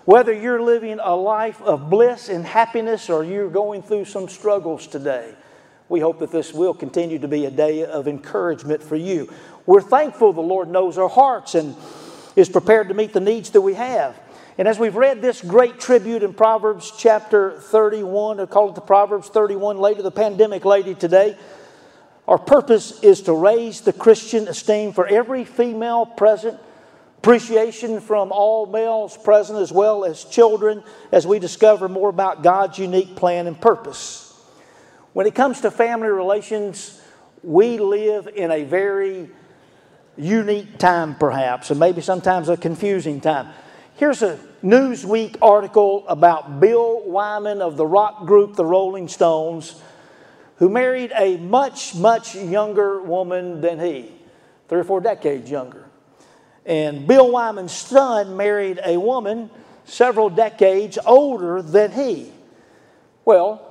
whether 0.03 0.31
you're 0.31 0.61
living 0.61 0.99
a 1.01 1.15
life 1.15 1.61
of 1.61 1.89
bliss 1.89 2.29
and 2.29 2.45
happiness 2.45 3.09
or 3.09 3.23
you're 3.23 3.49
going 3.49 3.81
through 3.81 4.05
some 4.05 4.27
struggles 4.27 4.85
today, 4.85 5.33
we 5.89 5.99
hope 5.99 6.19
that 6.19 6.31
this 6.31 6.53
will 6.53 6.73
continue 6.73 7.19
to 7.19 7.27
be 7.27 7.45
a 7.45 7.51
day 7.51 7.85
of 7.85 8.07
encouragement 8.07 8.83
for 8.83 8.95
you. 8.95 9.31
We're 9.65 9.81
thankful 9.81 10.33
the 10.33 10.41
Lord 10.41 10.69
knows 10.69 10.97
our 10.97 11.09
hearts 11.09 11.55
and 11.55 11.75
is 12.35 12.49
prepared 12.49 12.89
to 12.89 12.93
meet 12.93 13.13
the 13.13 13.19
needs 13.19 13.51
that 13.51 13.61
we 13.61 13.73
have. 13.73 14.19
And 14.57 14.67
as 14.67 14.79
we've 14.79 14.95
read 14.95 15.21
this 15.21 15.41
great 15.41 15.79
tribute 15.79 16.23
in 16.23 16.33
Proverbs 16.33 16.93
chapter 16.97 17.59
31, 17.59 18.39
I 18.39 18.45
call 18.45 18.69
it 18.69 18.75
the 18.75 18.81
Proverbs 18.81 19.27
31 19.27 19.77
lady, 19.77 20.01
the 20.01 20.11
pandemic 20.11 20.63
lady 20.63 20.95
today, 20.95 21.37
our 22.27 22.39
purpose 22.39 23.03
is 23.03 23.21
to 23.23 23.33
raise 23.33 23.81
the 23.81 23.93
Christian 23.93 24.47
esteem 24.47 24.93
for 24.93 25.05
every 25.05 25.45
female 25.45 26.05
present, 26.05 26.59
appreciation 27.19 28.01
from 28.01 28.31
all 28.31 28.65
males 28.65 29.15
present, 29.15 29.59
as 29.59 29.71
well 29.71 30.05
as 30.05 30.23
children, 30.23 30.83
as 31.11 31.27
we 31.27 31.37
discover 31.37 31.87
more 31.87 32.09
about 32.09 32.41
God's 32.41 32.79
unique 32.79 33.15
plan 33.15 33.45
and 33.45 33.59
purpose. 33.59 34.33
When 35.13 35.27
it 35.27 35.35
comes 35.35 35.61
to 35.61 35.71
family 35.71 36.07
relations, 36.07 36.99
we 37.43 37.77
live 37.77 38.27
in 38.27 38.49
a 38.49 38.63
very 38.63 39.29
unique 40.17 40.77
time, 40.77 41.15
perhaps, 41.15 41.71
and 41.71 41.79
maybe 41.79 42.01
sometimes 42.01 42.49
a 42.49 42.57
confusing 42.57 43.21
time. 43.21 43.49
Here's 43.95 44.21
a 44.21 44.37
Newsweek 44.63 45.37
article 45.41 46.05
about 46.07 46.59
Bill 46.59 47.01
Wyman 47.05 47.61
of 47.61 47.77
the 47.77 47.85
rock 47.85 48.25
group 48.25 48.55
the 48.55 48.65
Rolling 48.65 49.07
Stones, 49.07 49.79
who 50.57 50.69
married 50.69 51.11
a 51.15 51.37
much, 51.37 51.95
much 51.95 52.35
younger 52.35 53.01
woman 53.01 53.61
than 53.61 53.79
he, 53.79 54.11
three 54.67 54.79
or 54.79 54.83
four 54.83 55.01
decades 55.01 55.49
younger. 55.49 55.85
And 56.65 57.07
Bill 57.07 57.31
Wyman's 57.31 57.73
son 57.73 58.35
married 58.35 58.79
a 58.83 58.97
woman 58.97 59.49
several 59.85 60.29
decades 60.29 60.97
older 61.05 61.61
than 61.61 61.91
he. 61.91 62.31
Well, 63.23 63.61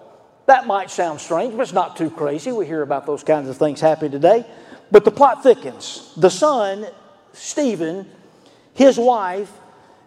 that 0.47 0.67
might 0.67 0.91
sound 0.91 1.21
strange, 1.21 1.57
but 1.57 1.63
it's 1.63 1.73
not 1.73 1.97
too 1.97 2.11
crazy. 2.11 2.53
We 2.53 2.67
hear 2.67 2.83
about 2.83 3.07
those 3.07 3.25
kinds 3.25 3.49
of 3.49 3.57
things 3.57 3.81
happening 3.81 4.13
today. 4.13 4.47
But 4.95 5.05
the 5.05 5.11
plot 5.11 5.43
thickens. 5.43 6.13
The 6.17 6.31
son, 6.31 6.87
Stephen, 7.33 8.09
his 8.75 8.97
wife, 8.97 9.51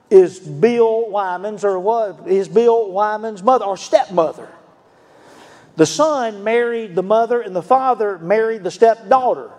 is 0.10 0.39
Bill 0.39 1.10
Wyman's 1.10 1.65
or 1.65 1.77
what 1.77 2.25
is 2.25 2.48
Bill 2.48 2.89
Wyman's 2.89 3.44
mother 3.44 3.65
or 3.65 3.75
stepmother. 3.75 4.48
The 5.75 5.86
son 5.86 6.46
married 6.46 6.96
the 6.96 7.03
mother 7.03 7.41
and 7.41 7.53
the 7.53 7.62
father 7.62 8.17
married 8.20 8.63
the 8.63 8.72
stepdaughter. 8.72 9.51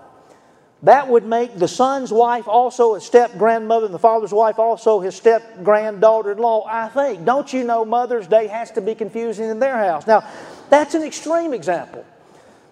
That 0.85 1.09
would 1.09 1.27
make 1.27 1.59
the 1.59 1.69
son's 1.69 2.11
wife 2.11 2.49
also 2.49 2.95
a 2.95 3.01
step 3.03 3.37
grandmother 3.37 3.85
and 3.85 3.95
the 3.95 3.99
father's 3.99 4.33
wife 4.33 4.59
also 4.59 5.01
his 5.01 5.15
step 5.15 5.63
granddaughter 5.63 6.33
in 6.33 6.39
law, 6.39 6.65
I 6.67 6.89
think. 6.89 7.27
Don't 7.27 7.53
you 7.53 7.65
know 7.65 7.85
Mother's 7.85 8.29
Day 8.29 8.47
has 8.47 8.71
to 8.71 8.81
be 8.81 8.95
confusing 8.95 9.51
in 9.51 9.59
their 9.59 9.77
house? 9.77 10.07
Now, 10.07 10.27
that's 10.71 10.95
an 10.95 11.03
extreme 11.03 11.53
example. 11.53 12.07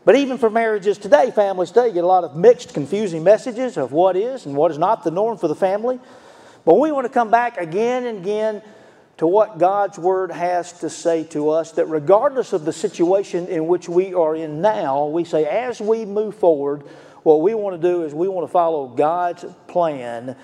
But 0.07 0.15
even 0.15 0.39
for 0.39 0.49
marriages 0.49 0.99
today, 0.99 1.33
families 1.33 1.73
today 1.73 1.93
get 1.93 2.05
a 2.05 2.07
lot 2.07 2.23
of 2.23 2.37
mixed, 2.37 2.73
confusing 2.73 3.25
messages 3.25 3.77
of 3.77 3.91
what 3.91 4.17
is 4.17 4.47
and 4.47 4.55
what 4.55 4.71
is 4.71 4.79
not 4.79 5.03
the 5.03 5.11
norm 5.11 5.37
for 5.37 5.49
the 5.49 5.57
family. 5.57 5.99
But 6.65 6.79
we 6.79 6.93
want 6.93 7.07
to 7.07 7.13
come 7.13 7.29
back 7.29 7.59
again 7.59 8.07
and 8.07 8.19
again 8.19 8.63
to 9.17 9.27
what 9.27 9.59
God's 9.59 9.99
Word 9.99 10.31
has 10.31 10.75
to 10.75 10.89
say 10.89 11.25
to 11.25 11.51
us 11.51 11.73
that 11.73 11.87
regardless 11.87 12.53
of 12.53 12.65
the 12.65 12.73
situation 12.73 13.49
in 13.49 13.67
which 13.67 13.89
we 13.89 14.15
are 14.15 14.37
in 14.37 14.61
now, 14.61 15.07
we 15.07 15.25
say 15.25 15.45
as 15.45 15.81
we 15.81 16.05
move 16.05 16.37
forward, 16.37 16.85
what 17.25 17.41
we 17.41 17.55
want 17.55 17.83
to 17.83 17.89
do 17.89 18.05
is 18.05 18.15
we 18.15 18.29
want 18.29 18.47
to 18.47 18.53
follow 18.53 18.87
God's 18.87 19.45
plan 19.67 20.37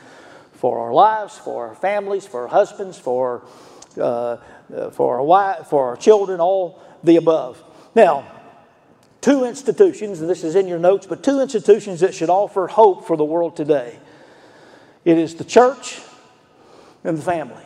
for 0.55 0.81
our 0.81 0.93
lives, 0.93 1.39
for 1.39 1.69
our 1.69 1.77
families, 1.77 2.27
for 2.27 2.43
our 2.43 2.49
husbands, 2.49 2.99
for, 2.99 3.45
uh, 4.01 4.39
for, 4.91 5.19
our 5.19 5.23
wife, 5.23 5.69
for 5.69 5.87
our 5.87 5.97
children, 5.97 6.41
all 6.41 6.83
the 7.05 7.15
above. 7.15 7.63
Now, 7.95 8.42
two 9.23 9.45
institutions, 9.45 10.21
and 10.21 10.29
this 10.29 10.45
is 10.45 10.55
in 10.55 10.69
your 10.69 10.79
notes, 10.79 11.07
but 11.07 11.23
two 11.23 11.41
institutions 11.41 12.01
that 12.01 12.15
should 12.15 12.29
offer 12.29 12.67
hope 12.67 13.07
for 13.07 13.17
the 13.17 13.25
world 13.25 13.57
today. 13.57 13.99
It 15.05 15.17
is 15.17 15.37
the 15.37 15.45
church 15.45 16.01
and 17.05 17.17
the 17.17 17.23
family. 17.23 17.65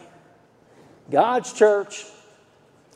God's 1.10 1.52
church 1.52 2.04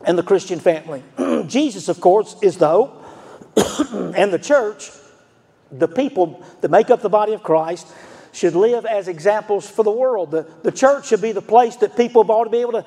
and 0.05 0.17
the 0.17 0.23
Christian 0.23 0.61
family. 0.61 1.03
Jesus, 1.47 1.89
of 1.89 2.01
course, 2.01 2.37
is 2.43 2.59
the 2.59 2.69
hope, 2.69 3.05
and 4.17 4.33
the 4.33 4.39
church, 4.39 4.91
the 5.73 5.89
people 5.89 6.45
that 6.61 6.71
make 6.71 6.91
up 6.91 7.03
the 7.03 7.09
body 7.09 7.33
of 7.33 7.43
Christ, 7.43 7.87
should 8.33 8.55
live 8.55 8.87
as 8.87 9.09
examples 9.09 9.69
for 9.69 9.83
the 9.83 9.91
world. 9.91 10.31
The, 10.31 10.49
the 10.63 10.73
church 10.73 11.09
should 11.09 11.21
be 11.21 11.33
the 11.33 11.43
place 11.43 11.77
that 11.77 11.97
people 11.97 12.31
ought 12.31 12.45
to 12.45 12.51
be 12.51 12.61
able 12.61 12.73
to 12.73 12.85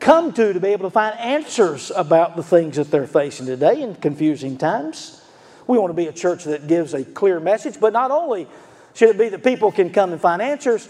come 0.00 0.32
to 0.32 0.52
to 0.52 0.60
be 0.60 0.68
able 0.68 0.88
to 0.88 0.92
find 0.92 1.18
answers 1.18 1.90
about 1.94 2.36
the 2.36 2.42
things 2.42 2.76
that 2.76 2.90
they're 2.90 3.06
facing 3.06 3.46
today 3.46 3.82
in 3.82 3.94
confusing 3.94 4.56
times. 4.56 5.24
We 5.66 5.78
want 5.78 5.90
to 5.90 5.94
be 5.94 6.06
a 6.06 6.12
church 6.12 6.44
that 6.44 6.66
gives 6.66 6.94
a 6.94 7.04
clear 7.04 7.40
message, 7.40 7.78
but 7.80 7.92
not 7.92 8.10
only 8.10 8.46
should 8.94 9.10
it 9.10 9.18
be 9.18 9.28
that 9.28 9.44
people 9.44 9.70
can 9.70 9.90
come 9.90 10.12
and 10.12 10.20
find 10.20 10.40
answers, 10.40 10.88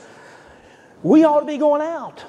we 1.03 1.25
ought 1.25 1.41
to 1.41 1.47
be 1.47 1.59
going 1.59 1.83
out. 1.83 2.25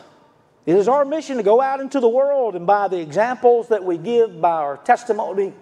It 0.66 0.76
is 0.76 0.88
our 0.88 1.06
mission 1.06 1.38
to 1.38 1.44
go 1.44 1.62
out 1.62 1.80
into 1.80 2.00
the 2.00 2.10
world 2.10 2.56
and 2.56 2.68
by 2.68 2.88
the 2.88 3.00
examples 3.00 3.70
that 3.70 3.84
we 3.84 3.98
give, 3.98 4.40
by 4.40 4.52
our 4.52 4.78
testimony, 4.78 5.54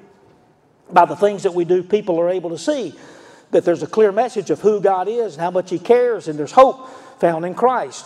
by 0.92 1.06
the 1.06 1.16
things 1.16 1.44
that 1.44 1.54
we 1.54 1.66
do, 1.66 1.84
people 1.84 2.20
are 2.20 2.30
able 2.30 2.50
to 2.50 2.58
see 2.58 2.96
that 3.52 3.64
there's 3.64 3.84
a 3.84 3.88
clear 3.88 4.12
message 4.12 4.50
of 4.50 4.62
who 4.62 4.82
God 4.82 5.08
is 5.08 5.34
and 5.34 5.42
how 5.42 5.52
much 5.52 5.70
He 5.70 5.80
cares, 5.80 6.28
and 6.28 6.38
there's 6.38 6.52
hope 6.52 6.90
found 7.20 7.46
in 7.46 7.56
Christ. 7.56 8.06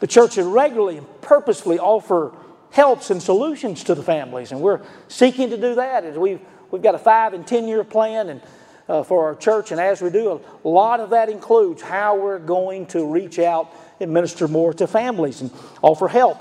The 0.00 0.06
church 0.06 0.34
should 0.34 0.46
regularly 0.46 0.96
and 0.96 1.20
purposefully 1.20 1.78
offer 1.78 2.32
helps 2.70 3.10
and 3.10 3.22
solutions 3.22 3.84
to 3.84 3.94
the 3.94 4.02
families, 4.02 4.52
and 4.52 4.60
we're 4.60 4.80
seeking 5.08 5.50
to 5.50 5.56
do 5.56 5.74
that. 5.74 6.04
As 6.04 6.16
we've, 6.16 6.40
we've 6.70 6.82
got 6.82 6.94
a 6.94 6.98
five 6.98 7.34
and 7.34 7.46
ten 7.46 7.68
year 7.68 7.84
plan 7.84 8.28
and, 8.30 8.40
uh, 8.88 9.02
for 9.02 9.26
our 9.26 9.34
church, 9.34 9.72
and 9.72 9.80
as 9.80 10.00
we 10.00 10.10
do, 10.10 10.40
a 10.64 10.68
lot 10.68 11.00
of 11.00 11.10
that 11.10 11.28
includes 11.28 11.82
how 11.82 12.16
we're 12.16 12.38
going 12.38 12.86
to 12.86 13.04
reach 13.04 13.38
out 13.38 13.72
and 14.00 14.12
minister 14.12 14.48
more 14.48 14.72
to 14.74 14.86
families 14.86 15.42
and 15.42 15.50
offer 15.82 16.08
help. 16.08 16.38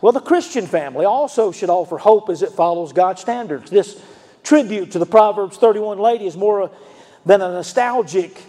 Well, 0.00 0.12
the 0.12 0.20
Christian 0.20 0.66
family 0.66 1.04
also 1.06 1.50
should 1.50 1.70
offer 1.70 1.96
hope 1.96 2.28
as 2.28 2.42
it 2.42 2.52
follows 2.52 2.92
God's 2.92 3.20
standards. 3.20 3.70
This 3.70 4.00
tribute 4.42 4.92
to 4.92 4.98
the 4.98 5.06
Proverbs 5.06 5.56
31 5.56 5.98
lady 5.98 6.26
is 6.26 6.36
more 6.36 6.70
than 7.24 7.40
a 7.40 7.50
nostalgic 7.50 8.40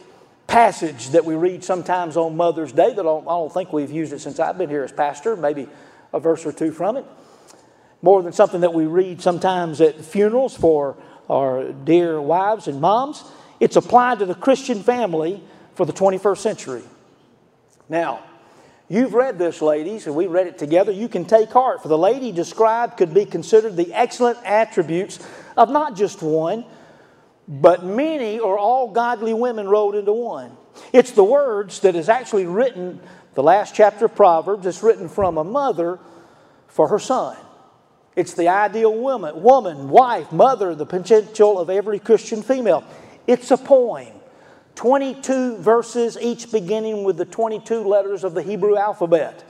passage 0.50 1.10
that 1.10 1.24
we 1.24 1.36
read 1.36 1.64
sometimes 1.64 2.18
on 2.18 2.36
Mother's 2.36 2.72
Day 2.72 2.90
that 2.94 3.00
I 3.00 3.04
don't, 3.04 3.28
I 3.28 3.32
don't 3.32 3.54
think 3.54 3.72
we've 3.72 3.92
used 3.92 4.12
it 4.12 4.20
since 4.20 4.40
I've 4.40 4.58
been 4.58 4.70
here 4.70 4.84
as 4.84 4.92
pastor, 4.92 5.36
maybe 5.36 5.70
a 6.12 6.20
verse 6.20 6.46
or 6.46 6.52
two 6.52 6.72
from 6.72 6.98
it. 6.98 7.06
More 8.02 8.24
than 8.24 8.34
something 8.34 8.62
that 8.62 8.74
we 8.74 8.86
read 8.86 9.22
sometimes 9.22 9.80
at 9.80 10.04
funerals 10.04 10.58
for 10.58 10.98
our 11.30 11.72
dear 11.72 12.20
wives 12.20 12.68
and 12.68 12.82
moms. 12.82 13.24
It's 13.60 13.76
applied 13.76 14.20
to 14.20 14.26
the 14.26 14.36
Christian 14.36 14.82
family 14.82 15.44
for 15.76 15.86
the 15.86 15.94
21st 15.94 16.38
century. 16.38 16.84
Now, 17.88 18.24
You've 18.92 19.14
read 19.14 19.38
this, 19.38 19.62
ladies, 19.62 20.08
and 20.08 20.16
we 20.16 20.26
read 20.26 20.48
it 20.48 20.58
together. 20.58 20.92
You 20.92 21.08
can 21.08 21.24
take 21.24 21.52
heart, 21.52 21.84
for 21.84 21.90
the 21.90 21.98
lady 21.98 22.32
described 22.32 22.98
could 22.98 23.14
be 23.14 23.24
considered 23.24 23.78
the 23.78 23.94
excellent 23.94 24.40
attributes 24.44 25.20
of 25.56 25.70
not 25.70 25.96
just 25.96 26.24
one, 26.24 26.66
but 27.50 27.84
many 27.84 28.38
or 28.38 28.60
all 28.60 28.92
godly 28.92 29.34
women 29.34 29.68
rolled 29.68 29.96
into 29.96 30.14
one. 30.14 30.56
It's 30.94 31.12
the 31.12 31.24
words 31.24 31.80
that 31.80 31.96
is 31.96 32.08
actually 32.08 32.46
written, 32.46 33.02
the 33.34 33.42
last 33.42 33.74
chapter 33.74 34.06
of 34.06 34.16
Proverbs, 34.16 34.68
it's 34.68 34.84
written 34.84 35.10
from 35.10 35.40
a 35.40 35.44
mother 35.44 36.00
for 36.68 36.88
her 36.90 37.00
son. 37.00 37.36
It's 38.16 38.36
the 38.36 38.50
ideal 38.50 38.94
woman, 38.94 39.42
woman, 39.42 39.90
wife, 39.90 40.32
mother, 40.32 40.76
the 40.76 40.86
potential 40.86 41.58
of 41.58 41.72
every 41.72 41.98
Christian 41.98 42.44
female. 42.44 42.84
It's 43.26 43.50
a 43.50 43.58
poem 43.58 44.08
22 44.76 45.58
verses, 45.58 46.18
each 46.22 46.52
beginning 46.52 47.04
with 47.04 47.18
the 47.18 47.26
22 47.26 47.82
letters 47.82 48.24
of 48.24 48.34
the 48.34 48.44
Hebrew 48.44 48.78
alphabet. 48.78 49.44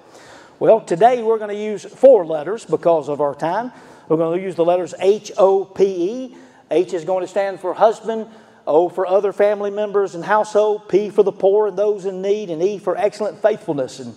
Well, 0.57 0.81
today 0.81 1.21
we're 1.21 1.37
going 1.37 1.55
to 1.55 1.63
use 1.63 1.83
four 1.83 2.25
letters 2.25 2.65
because 2.65 3.09
of 3.09 3.21
our 3.21 3.35
time. 3.35 3.71
We're 4.07 4.17
going 4.17 4.39
to 4.39 4.43
use 4.43 4.55
the 4.55 4.65
letters 4.65 4.93
H 4.99 5.31
O 5.37 5.65
P 5.65 5.83
E. 5.83 6.35
H 6.71 6.93
is 6.93 7.05
going 7.05 7.21
to 7.21 7.27
stand 7.27 7.59
for 7.59 7.73
husband, 7.73 8.27
O 8.67 8.89
for 8.89 9.07
other 9.07 9.33
family 9.33 9.71
members 9.71 10.15
and 10.15 10.23
household, 10.23 10.87
P 10.89 11.09
for 11.09 11.23
the 11.23 11.31
poor 11.31 11.67
and 11.67 11.77
those 11.77 12.05
in 12.05 12.21
need, 12.21 12.49
and 12.49 12.61
E 12.61 12.77
for 12.77 12.95
excellent 12.97 13.41
faithfulness. 13.41 13.99
And 13.99 14.15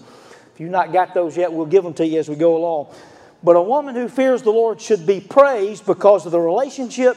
if 0.53 0.61
you've 0.61 0.71
not 0.71 0.93
got 0.93 1.15
those 1.15 1.37
yet, 1.37 1.53
we'll 1.53 1.67
give 1.67 1.85
them 1.85 1.95
to 1.95 2.07
you 2.07 2.19
as 2.19 2.29
we 2.29 2.37
go 2.37 2.57
along. 2.57 2.95
But 3.43 3.57
a 3.57 3.63
woman 3.63 3.95
who 3.95 4.09
fears 4.09 4.43
the 4.43 4.51
Lord 4.51 4.81
should 4.81 5.07
be 5.07 5.21
praised 5.21 5.87
because 5.87 6.27
of 6.27 6.33
the 6.33 6.41
relationship 6.41 7.17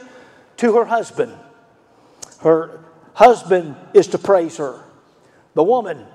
to 0.57 0.75
her 0.77 0.85
husband. 0.85 1.33
Her 2.41 2.83
husband 3.13 3.75
is 3.93 4.07
to 4.07 4.17
praise 4.17 4.57
her. 4.57 4.83
The 5.53 5.63
woman 5.63 6.05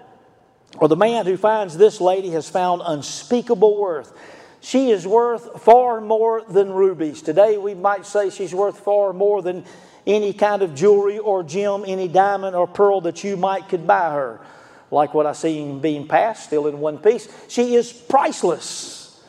or 0.78 0.88
the 0.88 0.96
man 0.96 1.26
who 1.26 1.36
finds 1.36 1.76
this 1.76 2.00
lady 2.00 2.30
has 2.30 2.48
found 2.48 2.82
unspeakable 2.84 3.78
worth. 3.78 4.12
She 4.60 4.90
is 4.90 5.06
worth 5.06 5.62
far 5.62 6.00
more 6.00 6.42
than 6.42 6.72
rubies. 6.72 7.22
Today 7.22 7.56
we 7.56 7.74
might 7.74 8.06
say 8.06 8.30
she's 8.30 8.54
worth 8.54 8.80
far 8.80 9.12
more 9.12 9.42
than 9.42 9.64
any 10.06 10.32
kind 10.32 10.62
of 10.62 10.74
jewelry 10.74 11.18
or 11.18 11.42
gem, 11.42 11.84
any 11.86 12.08
diamond 12.08 12.56
or 12.56 12.66
pearl 12.66 13.00
that 13.02 13.24
you 13.24 13.36
might 13.36 13.68
could 13.68 13.86
buy 13.86 14.12
her. 14.12 14.40
Like 14.90 15.14
what 15.14 15.26
I 15.26 15.32
see 15.32 15.72
being 15.78 16.08
passed, 16.08 16.44
still 16.44 16.66
in 16.66 16.80
one 16.80 16.98
piece. 16.98 17.28
She 17.48 17.74
is 17.74 17.92
priceless. 17.92 19.22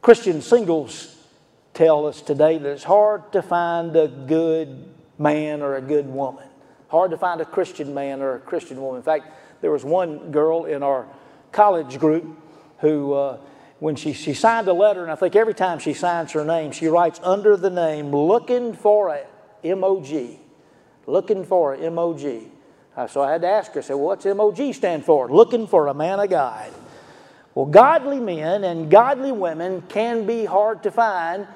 Christian 0.00 0.40
singles 0.40 1.16
tell 1.74 2.06
us 2.06 2.20
today 2.22 2.58
that 2.58 2.68
it's 2.68 2.84
hard 2.84 3.32
to 3.32 3.42
find 3.42 3.94
a 3.96 4.08
good 4.08 4.88
man 5.18 5.62
or 5.62 5.76
a 5.76 5.80
good 5.80 6.06
woman. 6.06 6.44
Hard 6.88 7.10
to 7.12 7.16
find 7.16 7.40
a 7.40 7.44
Christian 7.44 7.94
man 7.94 8.20
or 8.20 8.34
a 8.34 8.38
Christian 8.40 8.80
woman. 8.80 8.98
In 8.98 9.02
fact, 9.02 9.26
there 9.60 9.70
was 9.70 9.84
one 9.84 10.30
girl 10.30 10.64
in 10.64 10.82
our 10.82 11.06
college 11.50 11.98
group 11.98 12.26
who, 12.78 13.14
uh, 13.14 13.38
when 13.82 13.96
she, 13.96 14.12
she 14.12 14.32
signed 14.32 14.68
a 14.68 14.72
letter, 14.72 15.02
and 15.02 15.10
I 15.10 15.16
think 15.16 15.34
every 15.34 15.54
time 15.54 15.80
she 15.80 15.92
signs 15.92 16.30
her 16.32 16.44
name, 16.44 16.70
she 16.70 16.86
writes 16.86 17.18
under 17.24 17.56
the 17.56 17.68
name, 17.68 18.14
looking 18.14 18.74
for 18.74 19.08
a 19.08 19.26
M-O-G. 19.64 20.38
Looking 21.08 21.44
for 21.44 21.74
a 21.74 21.78
M-O-G. 21.78 22.46
Uh, 22.96 23.08
so 23.08 23.22
I 23.22 23.32
had 23.32 23.40
to 23.40 23.48
ask 23.48 23.72
her, 23.72 23.80
I 23.80 23.82
said, 23.82 23.94
well, 23.94 24.04
what's 24.04 24.24
M-O-G 24.24 24.72
stand 24.74 25.04
for? 25.04 25.28
Looking 25.28 25.66
for 25.66 25.88
a 25.88 25.94
man 25.94 26.20
of 26.20 26.30
God. 26.30 26.72
Well, 27.56 27.66
godly 27.66 28.20
men 28.20 28.62
and 28.62 28.88
godly 28.88 29.32
women 29.32 29.82
can 29.88 30.26
be 30.28 30.44
hard 30.44 30.84
to 30.84 30.92
find, 30.92 31.48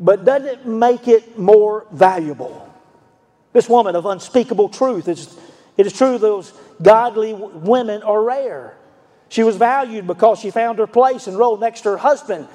but 0.00 0.24
doesn't 0.24 0.48
it 0.48 0.66
make 0.66 1.06
it 1.06 1.38
more 1.38 1.86
valuable? 1.92 2.68
This 3.52 3.68
woman 3.68 3.94
of 3.94 4.04
unspeakable 4.04 4.70
truth. 4.70 5.06
It 5.06 5.86
is 5.86 5.92
true 5.92 6.18
those 6.18 6.52
godly 6.82 7.34
women 7.34 8.02
are 8.02 8.20
rare. 8.20 8.74
She 9.30 9.44
was 9.44 9.56
valued 9.56 10.06
because 10.06 10.40
she 10.40 10.50
found 10.50 10.78
her 10.78 10.88
place 10.88 11.28
and 11.28 11.38
role 11.38 11.56
next 11.56 11.82
to 11.82 11.90
her 11.90 11.96
husband 11.96 12.48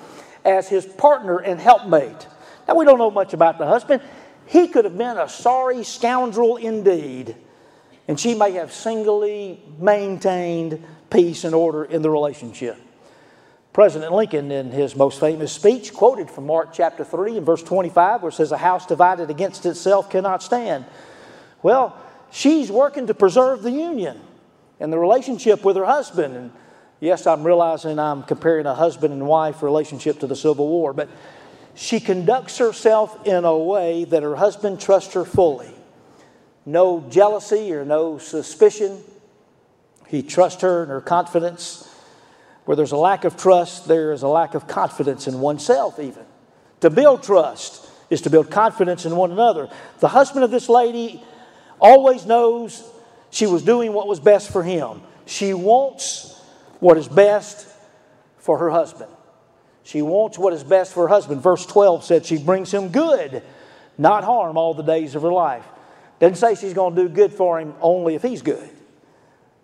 as 0.44 0.67
his 0.67 0.86
partner 0.86 1.39
and 1.39 1.60
helpmate. 1.60 2.27
Now, 2.67 2.75
we 2.75 2.86
don't 2.86 2.98
know 2.98 3.10
much 3.10 3.34
about 3.34 3.58
the 3.58 3.65
husband. 3.65 4.01
He 4.46 4.67
could 4.67 4.84
have 4.84 4.98
been 4.98 5.17
a 5.17 5.29
sorry 5.29 5.84
scoundrel 5.84 6.58
indeed, 6.58 7.36
and 8.10 8.20
she 8.20 8.36
may 8.36 8.51
have 8.51 8.74
singly 8.74 9.62
maintained 9.79 10.84
peace 11.10 11.46
and 11.46 11.55
order 11.55 11.86
in 11.86 12.01
the 12.01 12.10
relationship. 12.10 12.77
President 13.72 14.13
Lincoln, 14.13 14.51
in 14.51 14.72
his 14.72 14.98
most 14.98 15.20
famous 15.20 15.53
speech, 15.53 15.94
quoted 15.94 16.29
from 16.29 16.46
Mark 16.46 16.74
chapter 16.74 17.05
3 17.05 17.38
and 17.38 17.46
verse 17.46 17.63
25, 17.63 18.22
where 18.22 18.29
it 18.29 18.34
says, 18.34 18.51
A 18.51 18.58
house 18.58 18.86
divided 18.86 19.29
against 19.29 19.65
itself 19.65 20.10
cannot 20.10 20.44
stand. 20.44 20.86
Well, 21.63 21.98
she's 22.32 22.70
working 22.70 23.08
to 23.08 23.13
preserve 23.13 23.63
the 23.63 23.72
union 23.72 24.20
and 24.79 24.91
the 24.91 25.00
relationship 25.00 25.63
with 25.63 25.77
her 25.77 25.86
husband. 25.86 26.36
And 26.36 26.51
yes, 27.00 27.28
I'm 27.28 27.44
realizing 27.44 28.00
I'm 28.00 28.24
comparing 28.24 28.66
a 28.66 28.74
husband 28.74 29.14
and 29.14 29.28
wife 29.28 29.62
relationship 29.62 30.20
to 30.20 30.28
the 30.28 30.36
Civil 30.36 30.67
War, 30.67 30.93
but 30.93 31.10
she 31.76 32.00
conducts 32.00 32.58
herself 32.58 33.28
in 33.28 33.43
a 33.43 33.58
way 33.58 34.06
that 34.06 34.24
her 34.24 34.36
husband 34.36 34.80
trusts 34.80 35.13
her 35.13 35.26
fully. 35.26 35.69
No 36.65 37.06
jealousy 37.10 37.74
or 37.74 37.86
no 37.86 38.17
suspicion. 38.17 39.04
He 40.08 40.24
trusts 40.24 40.62
her 40.62 40.84
and 40.84 40.91
her 40.91 41.02
confidence. 41.02 41.89
Where 42.63 42.76
there's 42.76 42.93
a 42.93 42.98
lack 42.98 43.26
of 43.26 43.38
trust, 43.38 43.88
there 43.88 44.12
is 44.12 44.24
a 44.24 44.28
lack 44.28 44.56
of 44.56 44.67
confidence 44.67 45.28
in 45.28 45.39
oneself, 45.39 46.00
even. 46.00 46.26
To 46.82 46.89
build 46.89 47.24
trust 47.24 47.88
is 48.10 48.22
to 48.22 48.30
build 48.30 48.50
confidence 48.50 49.06
in 49.06 49.15
one 49.15 49.32
another. 49.32 49.69
The 50.00 50.08
husband 50.08 50.43
of 50.43 50.52
this 50.52 50.69
lady 50.69 51.24
always 51.80 52.26
knows 52.26 52.84
she 53.30 53.46
was 53.46 53.63
doing 53.63 53.93
what 53.93 54.08
was 54.08 54.19
best 54.19 54.52
for 54.52 54.63
him. 54.63 55.02
She 55.26 55.54
wants 55.54 56.35
what 56.86 57.00
is 57.00 57.08
best 57.08 57.67
for 58.38 58.60
her 58.60 58.69
husband. 58.69 59.12
She 59.82 60.04
wants 60.04 60.38
what 60.38 60.54
is 60.54 60.63
best 60.63 60.93
for 60.93 61.08
her 61.08 61.08
husband. 61.08 61.41
Verse 61.41 61.65
12 61.65 62.04
said 62.04 62.28
she 62.28 62.38
brings 62.38 62.71
him 62.71 62.89
good, 62.89 63.41
not 63.98 64.24
harm, 64.24 64.56
all 64.56 64.76
the 64.76 64.84
days 64.84 65.15
of 65.15 65.24
her 65.24 65.34
life. 65.34 65.65
Doesn't 66.19 66.36
say 66.36 66.54
she's 66.54 66.76
going 66.76 66.95
to 66.95 67.02
do 67.02 67.10
good 67.10 67.34
for 67.34 67.60
him 67.60 67.74
only 67.82 68.13
if 68.13 68.21
he's 68.21 68.43
good, 68.43 68.69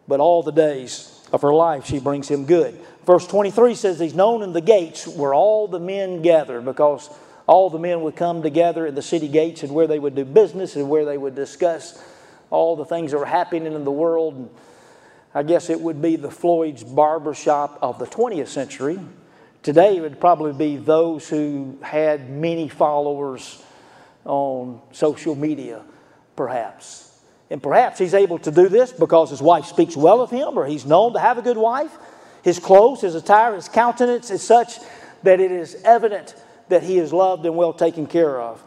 but 0.08 0.20
all 0.20 0.42
the 0.42 0.52
days 0.52 1.24
of 1.32 1.44
her 1.44 1.54
life 1.54 1.86
she 1.86 2.00
brings 2.00 2.28
him 2.28 2.46
good. 2.46 2.80
Verse 3.06 3.28
23 3.28 3.76
says 3.76 4.00
he's 4.00 4.16
known 4.16 4.42
in 4.42 4.52
the 4.52 4.60
gates 4.60 5.08
where 5.08 5.36
all 5.36 5.68
the 5.68 5.80
men 5.80 6.24
gather 6.24 6.60
because 6.60 7.08
all 7.46 7.70
the 7.70 7.78
men 7.78 8.02
would 8.02 8.16
come 8.16 8.42
together 8.42 8.88
in 8.88 8.96
the 8.96 9.02
city 9.04 9.28
gates 9.28 9.62
and 9.62 9.72
where 9.72 9.86
they 9.86 10.00
would 10.00 10.16
do 10.16 10.26
business 10.26 10.76
and 10.76 10.90
where 10.90 11.06
they 11.06 11.20
would 11.20 11.36
discuss 11.36 12.04
all 12.50 12.76
the 12.76 12.86
things 12.86 13.12
that 13.12 13.20
were 13.20 13.26
happening 13.26 13.74
in 13.74 13.84
the 13.84 13.92
world. 13.92 14.50
I 15.34 15.44
guess 15.44 15.70
it 15.70 15.80
would 15.80 16.02
be 16.02 16.18
the 16.18 16.32
Floyd's 16.32 16.84
barber 16.84 17.34
shop 17.34 17.80
of 17.82 18.00
the 18.00 18.06
20th 18.06 18.48
century. 18.48 19.00
Today 19.64 19.98
it 19.98 20.02
would 20.02 20.20
probably 20.20 20.54
be 20.54 20.76
those 20.76 21.30
who 21.30 21.78
had 21.82 22.30
many 22.30 22.68
followers 22.68 23.64
on 24.26 24.82
social 24.92 25.36
media, 25.36 25.84
perhaps. 26.36 27.08
And 27.50 27.64
perhaps 27.64 27.98
he's 27.98 28.14
able 28.14 28.40
to 28.40 28.52
do 28.52 28.68
this 28.68 28.92
because 28.92 29.30
his 29.30 29.42
wife 29.42 29.66
speaks 29.66 29.96
well 29.96 30.22
of 30.22 30.30
him 30.30 30.58
or 30.58 30.66
he's 30.66 30.86
known 30.86 31.14
to 31.14 31.20
have 31.20 31.38
a 31.38 31.42
good 31.42 31.58
wife. 31.58 31.96
His 32.44 32.60
clothes, 32.60 33.02
his 33.02 33.16
attire, 33.16 33.56
his 33.56 33.70
countenance 33.70 34.32
is 34.32 34.42
such 34.42 34.80
that 35.24 35.40
it 35.40 35.52
is 35.52 35.76
evident 35.84 36.36
that 36.70 36.84
he 36.84 36.98
is 36.98 37.14
loved 37.14 37.46
and 37.46 37.56
well 37.56 37.74
taken 37.74 38.08
care 38.08 38.42
of. 38.42 38.62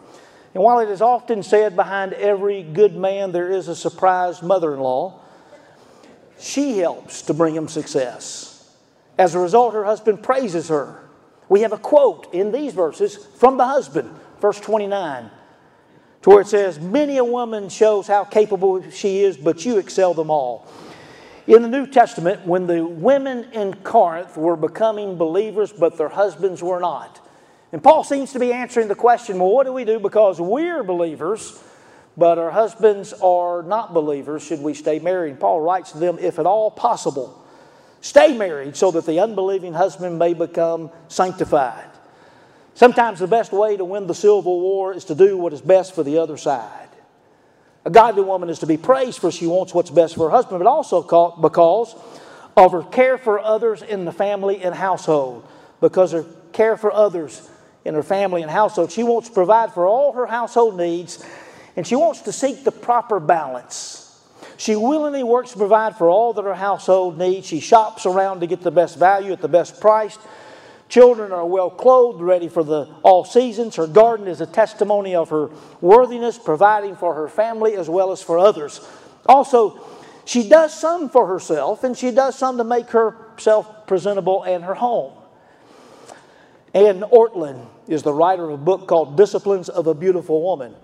And 0.55 0.63
while 0.63 0.79
it 0.79 0.89
is 0.89 1.03
often 1.03 1.43
said 1.43 1.75
behind 1.75 2.13
every 2.13 2.63
good 2.63 2.95
man 2.95 3.33
there 3.33 3.51
is 3.51 3.69
a 3.69 3.75
surprised 3.75 4.43
mother 4.43 4.75
in 4.75 4.81
law, 4.81 5.21
she 6.45 6.79
helps 6.79 7.23
to 7.23 7.33
bring 7.33 7.55
him 7.55 7.69
success. 7.69 8.71
As 9.17 9.35
a 9.35 9.39
result, 9.39 9.73
her 9.73 9.85
husband 9.85 10.23
praises 10.23 10.69
her. 10.69 11.03
We 11.49 11.63
have 11.63 11.73
a 11.73 11.79
quote 11.79 12.35
in 12.35 12.53
these 12.53 12.75
verses 12.75 13.17
from 13.17 13.57
the 13.57 13.65
husband, 13.65 14.11
verse 14.41 14.61
29, 14.61 15.31
to 16.23 16.31
where 16.31 16.43
it 16.43 16.47
says, 16.47 16.79
Many 16.79 17.17
a 17.17 17.25
woman 17.25 17.71
shows 17.71 18.07
how 18.07 18.25
capable 18.25 18.91
she 18.91 19.21
is, 19.21 19.39
but 19.39 19.65
you 19.65 19.79
excel 19.79 20.13
them 20.13 20.31
all. 20.31 20.67
In 21.47 21.63
the 21.63 21.69
New 21.69 21.87
Testament, 21.87 22.47
when 22.47 22.67
the 22.67 22.85
women 22.85 23.51
in 23.53 23.73
Corinth 23.75 24.37
were 24.37 24.57
becoming 24.57 25.17
believers, 25.17 25.73
but 25.73 25.97
their 25.97 26.11
husbands 26.11 26.63
were 26.63 26.81
not. 26.81 27.27
And 27.73 27.83
Paul 27.83 28.05
seems 28.05 28.33
to 28.35 28.39
be 28.39 28.53
answering 28.53 28.89
the 28.89 28.95
question 28.95 29.39
well, 29.39 29.51
what 29.51 29.65
do 29.65 29.73
we 29.73 29.85
do 29.85 29.99
because 29.99 30.41
we're 30.41 30.83
believers, 30.83 31.63
but 32.17 32.39
our 32.39 32.51
husbands 32.51 33.13
are 33.15 33.63
not 33.63 33.93
believers? 33.93 34.45
Should 34.45 34.61
we 34.61 34.75
stay 34.75 34.99
married? 34.99 35.41
Paul 35.41 35.61
writes 35.61 35.93
to 35.93 35.99
them, 35.99 36.19
if 36.21 36.39
at 36.39 36.47
all 36.47 36.71
possible, 36.71 37.45
stay 38.01 38.37
married 38.37 38.77
so 38.77 38.91
that 38.93 39.07
the 39.07 39.21
unbelieving 39.21 39.75
husband 39.75 40.19
may 40.19 40.35
become 40.35 40.91
sanctified. 41.09 41.91
Sometimes 42.75 43.21
the 43.21 43.27
best 43.27 43.53
way 43.53 43.77
to 43.77 43.85
win 43.85 44.07
the 44.07 44.15
Civil 44.15 44.43
War 44.43 44.93
is 44.93 45.05
to 45.07 45.15
do 45.15 45.37
what 45.37 45.53
is 45.53 45.61
best 45.61 45.95
for 45.95 46.03
the 46.03 46.19
other 46.19 46.37
side. 46.37 46.89
A 47.85 47.91
godly 47.91 48.23
woman 48.23 48.49
is 48.49 48.61
to 48.61 48.67
be 48.67 48.77
praised 48.77 49.19
for 49.19 49.31
she 49.31 49.47
wants 49.47 49.75
what's 49.75 49.91
best 49.91 50.15
for 50.15 50.31
her 50.31 50.35
husband, 50.35 50.59
but 50.59 50.67
also 50.67 51.03
because 51.41 51.95
of 52.57 52.73
her 52.73 52.83
care 52.83 53.19
for 53.19 53.39
others 53.39 53.83
in 53.83 54.05
the 54.05 54.13
family 54.13 54.63
and 54.63 54.75
household. 54.75 55.47
Because 55.81 56.13
her 56.13 56.25
care 56.53 56.77
for 56.77 56.93
others 56.93 57.49
in 57.85 57.95
her 57.95 58.03
family 58.03 58.43
and 58.43 58.51
household, 58.51 58.91
she 58.91 59.03
wants 59.03 59.29
to 59.29 59.35
provide 59.35 59.73
for 59.73 59.87
all 59.87 60.13
her 60.13 60.27
household 60.27 60.77
needs, 60.77 61.25
and 61.77 61.87
she 61.87 61.97
wants 61.97 62.23
to 62.23 62.33
seek 62.33 62.65
the 62.65 62.73
proper 62.73 63.21
balance. 63.21 64.01
She 64.57 64.77
willingly 64.77 65.25
works 65.25 65.53
to 65.53 65.59
provide 65.59 65.97
for 65.97 66.09
all 66.09 66.33
that 66.33 66.45
her 66.45 66.55
household 66.55 67.19
needs. 67.19 67.47
She 67.47 67.61
shops 67.61 68.07
around 68.07 68.41
to 68.41 68.47
get 68.47 68.61
the 68.61 68.71
best 68.71 68.97
value 68.97 69.33
at 69.33 69.41
the 69.41 69.49
best 69.49 69.81
price. 69.81 70.17
Children 70.89 71.33
are 71.33 71.47
well 71.47 71.71
clothed, 71.71 72.21
ready 72.21 72.49
for 72.49 72.63
the 72.63 72.89
all 73.03 73.25
seasons. 73.25 73.77
Her 73.77 73.87
garden 73.87 74.29
is 74.29 74.41
a 74.41 74.47
testimony 74.47 75.15
of 75.15 75.31
her 75.31 75.51
worthiness, 75.81 76.39
providing 76.39 76.95
for 76.95 77.15
her 77.15 77.29
family 77.29 77.75
as 77.75 77.89
well 77.89 78.13
as 78.13 78.23
for 78.23 78.39
others. 78.39 78.81
Also, 79.27 79.81
she 80.25 80.49
does 80.49 80.79
some 80.79 81.09
for 81.09 81.27
herself, 81.27 81.85
and 81.85 81.97
she 81.97 82.11
does 82.11 82.39
some 82.39 82.59
to 82.59 82.65
make 82.65 82.91
herself 82.91 83.87
presentable 83.87 84.45
and 84.45 84.63
her 84.65 84.75
home. 84.75 85.13
Anne 86.73 87.01
Ortlund 87.01 87.67
is 87.89 88.03
the 88.03 88.13
writer 88.13 88.45
of 88.45 88.51
a 88.51 88.57
book 88.57 88.87
called 88.87 89.17
Disciplines 89.17 89.69
of 89.69 89.87
a 89.87 89.95
Beautiful 89.95 90.43
Woman. 90.43 90.75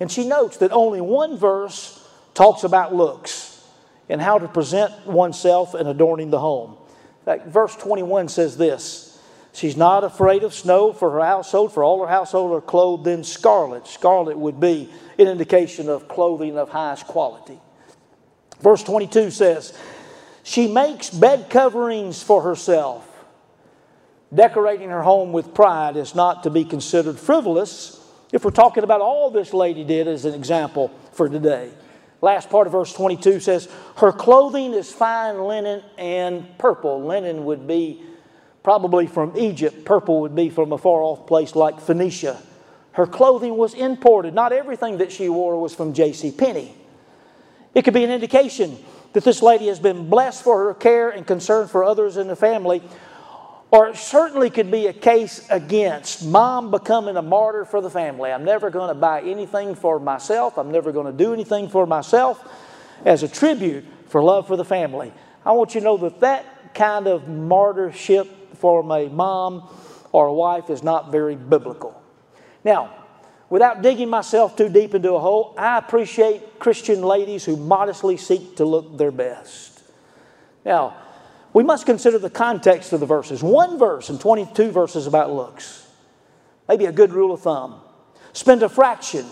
And 0.00 0.10
she 0.10 0.26
notes 0.26 0.56
that 0.58 0.72
only 0.72 1.00
one 1.00 1.36
verse 1.36 2.00
talks 2.34 2.64
about 2.64 2.94
looks 2.94 3.62
and 4.08 4.20
how 4.20 4.38
to 4.38 4.48
present 4.48 5.06
oneself 5.06 5.74
and 5.74 5.88
adorning 5.88 6.30
the 6.30 6.40
home. 6.40 6.76
In 7.20 7.24
fact, 7.24 7.46
verse 7.46 7.76
21 7.76 8.28
says 8.28 8.56
this 8.56 9.20
She's 9.52 9.76
not 9.76 10.02
afraid 10.02 10.42
of 10.42 10.52
snow 10.52 10.92
for 10.92 11.12
her 11.12 11.24
household, 11.24 11.72
for 11.72 11.84
all 11.84 12.00
her 12.00 12.10
household 12.10 12.52
are 12.52 12.60
clothed 12.60 13.06
in 13.06 13.22
scarlet. 13.22 13.86
Scarlet 13.86 14.36
would 14.36 14.58
be 14.58 14.90
an 15.18 15.28
indication 15.28 15.88
of 15.88 16.08
clothing 16.08 16.58
of 16.58 16.70
highest 16.70 17.06
quality. 17.06 17.60
Verse 18.60 18.82
22 18.82 19.30
says, 19.30 19.78
She 20.42 20.66
makes 20.66 21.08
bed 21.08 21.50
coverings 21.50 22.20
for 22.20 22.42
herself. 22.42 23.08
Decorating 24.34 24.90
her 24.90 25.02
home 25.02 25.32
with 25.32 25.54
pride 25.54 25.96
is 25.96 26.16
not 26.16 26.42
to 26.42 26.50
be 26.50 26.64
considered 26.64 27.18
frivolous 27.18 28.03
if 28.34 28.44
we're 28.44 28.50
talking 28.50 28.82
about 28.82 29.00
all 29.00 29.30
this 29.30 29.54
lady 29.54 29.84
did 29.84 30.08
as 30.08 30.24
an 30.24 30.34
example 30.34 30.90
for 31.12 31.28
today. 31.28 31.70
Last 32.20 32.50
part 32.50 32.66
of 32.66 32.72
verse 32.72 32.92
22 32.92 33.38
says, 33.38 33.68
Her 33.96 34.10
clothing 34.10 34.74
is 34.74 34.92
fine 34.92 35.38
linen 35.38 35.84
and 35.96 36.58
purple. 36.58 37.04
Linen 37.04 37.44
would 37.44 37.68
be 37.68 38.02
probably 38.64 39.06
from 39.06 39.36
Egypt, 39.36 39.84
purple 39.84 40.22
would 40.22 40.34
be 40.34 40.50
from 40.50 40.72
a 40.72 40.78
far 40.78 41.00
off 41.00 41.28
place 41.28 41.54
like 41.54 41.80
Phoenicia. 41.80 42.42
Her 42.92 43.06
clothing 43.06 43.56
was 43.56 43.72
imported. 43.72 44.34
Not 44.34 44.52
everything 44.52 44.98
that 44.98 45.12
she 45.12 45.28
wore 45.28 45.60
was 45.60 45.72
from 45.72 45.92
J.C. 45.94 46.32
Penney. 46.32 46.74
It 47.72 47.82
could 47.82 47.94
be 47.94 48.02
an 48.02 48.10
indication 48.10 48.76
that 49.12 49.22
this 49.22 49.42
lady 49.42 49.68
has 49.68 49.78
been 49.78 50.10
blessed 50.10 50.42
for 50.42 50.64
her 50.64 50.74
care 50.74 51.10
and 51.10 51.24
concern 51.24 51.68
for 51.68 51.84
others 51.84 52.16
in 52.16 52.26
the 52.26 52.34
family, 52.36 52.82
or 53.74 53.88
it 53.88 53.96
certainly 53.96 54.50
could 54.50 54.70
be 54.70 54.86
a 54.86 54.92
case 54.92 55.44
against 55.50 56.24
mom 56.24 56.70
becoming 56.70 57.16
a 57.16 57.22
martyr 57.22 57.64
for 57.64 57.80
the 57.80 57.90
family. 57.90 58.30
I'm 58.30 58.44
never 58.44 58.70
going 58.70 58.86
to 58.86 58.94
buy 58.94 59.22
anything 59.22 59.74
for 59.74 59.98
myself. 59.98 60.56
I'm 60.58 60.70
never 60.70 60.92
going 60.92 61.06
to 61.06 61.24
do 61.24 61.32
anything 61.32 61.68
for 61.68 61.84
myself 61.84 62.40
as 63.04 63.24
a 63.24 63.28
tribute 63.28 63.84
for 64.06 64.22
love 64.22 64.46
for 64.46 64.56
the 64.56 64.64
family. 64.64 65.12
I 65.44 65.50
want 65.50 65.74
you 65.74 65.80
to 65.80 65.84
know 65.86 65.96
that 65.96 66.20
that 66.20 66.72
kind 66.72 67.08
of 67.08 67.26
martyrship 67.26 68.54
for 68.58 68.82
a 68.82 69.08
mom 69.08 69.68
or 70.12 70.26
a 70.26 70.32
wife 70.32 70.70
is 70.70 70.84
not 70.84 71.10
very 71.10 71.34
biblical. 71.34 72.00
Now, 72.62 72.94
without 73.50 73.82
digging 73.82 74.08
myself 74.08 74.56
too 74.56 74.68
deep 74.68 74.94
into 74.94 75.14
a 75.14 75.18
hole, 75.18 75.52
I 75.58 75.78
appreciate 75.78 76.60
Christian 76.60 77.02
ladies 77.02 77.44
who 77.44 77.56
modestly 77.56 78.18
seek 78.18 78.54
to 78.58 78.64
look 78.64 78.96
their 78.96 79.10
best. 79.10 79.82
Now, 80.64 80.96
we 81.54 81.62
must 81.62 81.86
consider 81.86 82.18
the 82.18 82.28
context 82.28 82.92
of 82.92 83.00
the 83.00 83.06
verses. 83.06 83.42
One 83.42 83.78
verse 83.78 84.10
and 84.10 84.20
22 84.20 84.72
verses 84.72 85.06
about 85.06 85.32
looks. 85.32 85.86
Maybe 86.68 86.84
a 86.86 86.92
good 86.92 87.12
rule 87.12 87.32
of 87.32 87.40
thumb. 87.40 87.80
Spend 88.32 88.64
a 88.64 88.68
fraction, 88.68 89.24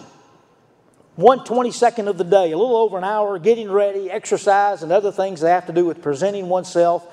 one 1.16 1.40
22nd 1.40 2.06
of 2.06 2.18
the 2.18 2.24
day, 2.24 2.52
a 2.52 2.56
little 2.56 2.76
over 2.76 2.96
an 2.96 3.02
hour 3.02 3.40
getting 3.40 3.70
ready, 3.70 4.08
exercise, 4.08 4.85
and 4.85 4.92
other 4.92 5.11
things 5.11 5.40
that 5.40 5.50
have 5.50 5.66
to 5.66 5.72
do 5.72 5.85
with 5.85 6.00
presenting 6.00 6.48
oneself 6.48 7.06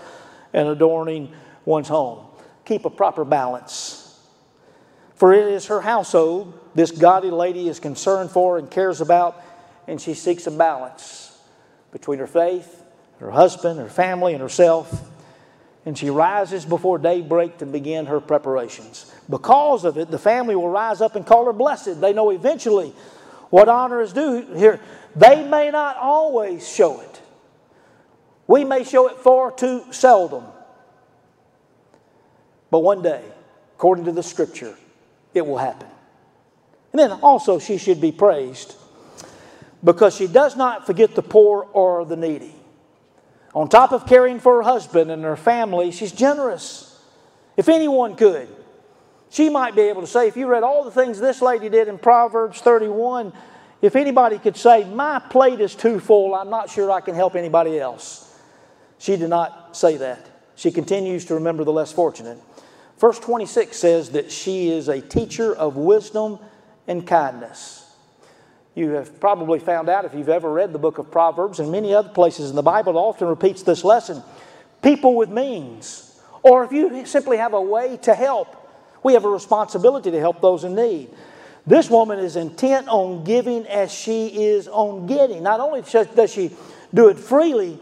and 0.53 0.67
adorning 0.67 1.33
one's 1.65 1.87
home. 1.87 2.27
Keep 2.65 2.85
a 2.85 2.89
proper 2.91 3.25
balance. 3.25 4.05
For 5.15 5.33
it 5.33 5.47
is 5.47 5.65
her 5.65 5.81
household 5.81 6.53
this 6.75 6.91
godly 6.91 7.31
lady 7.31 7.67
is 7.67 7.79
concerned 7.79 8.29
for 8.29 8.59
and 8.59 8.69
cares 8.69 9.01
about, 9.01 9.41
and 9.87 9.99
she 9.99 10.13
seeks 10.13 10.45
a 10.45 10.51
balance 10.51 11.35
between 11.91 12.19
her 12.19 12.27
faith 12.27 12.83
her 13.19 13.31
husband, 13.31 13.79
her 13.79 13.89
family, 13.89 14.33
and 14.33 14.41
herself. 14.41 15.07
And 15.85 15.97
she 15.97 16.09
rises 16.09 16.65
before 16.65 16.97
daybreak 16.97 17.59
to 17.59 17.65
begin 17.65 18.07
her 18.07 18.19
preparations. 18.19 19.11
Because 19.29 19.85
of 19.85 19.97
it, 19.97 20.11
the 20.11 20.19
family 20.19 20.55
will 20.55 20.69
rise 20.69 21.01
up 21.01 21.15
and 21.15 21.25
call 21.25 21.45
her 21.45 21.53
blessed. 21.53 22.01
They 22.01 22.13
know 22.13 22.31
eventually 22.31 22.93
what 23.49 23.69
honor 23.69 24.01
is 24.01 24.13
due 24.13 24.45
here. 24.55 24.79
They 25.15 25.47
may 25.47 25.71
not 25.71 25.97
always 25.97 26.67
show 26.67 26.99
it. 27.01 27.21
We 28.47 28.65
may 28.65 28.83
show 28.83 29.07
it 29.07 29.17
far 29.17 29.51
too 29.51 29.83
seldom. 29.91 30.43
But 32.71 32.79
one 32.79 33.01
day, 33.01 33.23
according 33.75 34.05
to 34.05 34.11
the 34.11 34.23
scripture, 34.23 34.75
it 35.33 35.45
will 35.45 35.57
happen. 35.57 35.87
And 36.91 36.99
then 36.99 37.11
also, 37.11 37.59
she 37.59 37.77
should 37.77 38.01
be 38.01 38.11
praised 38.11 38.75
because 39.83 40.15
she 40.15 40.27
does 40.27 40.55
not 40.55 40.85
forget 40.85 41.15
the 41.15 41.21
poor 41.21 41.67
or 41.73 42.05
the 42.05 42.15
needy. 42.15 42.53
On 43.53 43.67
top 43.67 43.91
of 43.91 44.05
caring 44.05 44.39
for 44.39 44.57
her 44.57 44.61
husband 44.61 45.09
and 45.09 45.23
her 45.23 45.35
family, 45.35 45.91
she's 45.91 46.11
generous. 46.11 47.01
If 47.57 47.67
anyone 47.67 48.15
could, 48.15 48.47
she 49.29 49.49
might 49.49 49.75
be 49.75 49.81
able 49.81 50.01
to 50.01 50.07
say, 50.07 50.27
if 50.27 50.37
you 50.37 50.47
read 50.47 50.63
all 50.63 50.83
the 50.83 50.91
things 50.91 51.19
this 51.19 51.41
lady 51.41 51.69
did 51.69 51.87
in 51.87 51.97
Proverbs 51.97 52.61
31, 52.61 53.33
if 53.81 53.95
anybody 53.95 54.37
could 54.37 54.57
say, 54.57 54.83
My 54.83 55.19
plate 55.19 55.61
is 55.61 55.75
too 55.75 55.99
full, 55.99 56.35
I'm 56.35 56.49
not 56.49 56.69
sure 56.69 56.91
I 56.91 57.01
can 57.01 57.15
help 57.15 57.35
anybody 57.35 57.79
else. 57.79 58.25
She 58.97 59.15
did 59.15 59.29
not 59.29 59.75
say 59.75 59.97
that. 59.97 60.29
She 60.55 60.71
continues 60.71 61.25
to 61.25 61.35
remember 61.35 61.63
the 61.63 61.71
less 61.71 61.91
fortunate. 61.91 62.37
Verse 62.97 63.17
26 63.19 63.77
says 63.77 64.09
that 64.11 64.29
she 64.29 64.69
is 64.69 64.89
a 64.89 64.99
teacher 64.99 65.55
of 65.55 65.77
wisdom 65.77 66.37
and 66.85 67.07
kindness. 67.07 67.88
You 68.79 68.91
have 68.91 69.19
probably 69.19 69.59
found 69.59 69.89
out 69.89 70.05
if 70.05 70.13
you've 70.13 70.29
ever 70.29 70.49
read 70.49 70.71
the 70.71 70.79
book 70.79 70.99
of 70.99 71.11
Proverbs 71.11 71.59
and 71.59 71.69
many 71.69 71.93
other 71.93 72.07
places 72.07 72.49
in 72.49 72.55
the 72.55 72.63
Bible, 72.63 72.93
it 72.93 72.97
often 72.97 73.27
repeats 73.27 73.61
this 73.61 73.83
lesson. 73.83 74.23
People 74.81 75.17
with 75.17 75.27
means, 75.29 76.17
or 76.43 76.63
if 76.63 76.71
you 76.71 77.05
simply 77.05 77.35
have 77.35 77.53
a 77.53 77.61
way 77.61 77.97
to 78.03 78.15
help, 78.15 78.55
we 79.03 79.15
have 79.15 79.25
a 79.25 79.29
responsibility 79.29 80.11
to 80.11 80.19
help 80.21 80.39
those 80.39 80.63
in 80.63 80.75
need. 80.75 81.09
This 81.67 81.89
woman 81.89 82.19
is 82.19 82.37
intent 82.37 82.87
on 82.87 83.25
giving 83.25 83.67
as 83.67 83.91
she 83.91 84.27
is 84.27 84.69
on 84.69 85.07
getting. 85.07 85.43
Not 85.43 85.59
only 85.59 85.81
does 85.81 86.31
she 86.31 86.51
do 86.93 87.09
it 87.09 87.19
freely, 87.19 87.81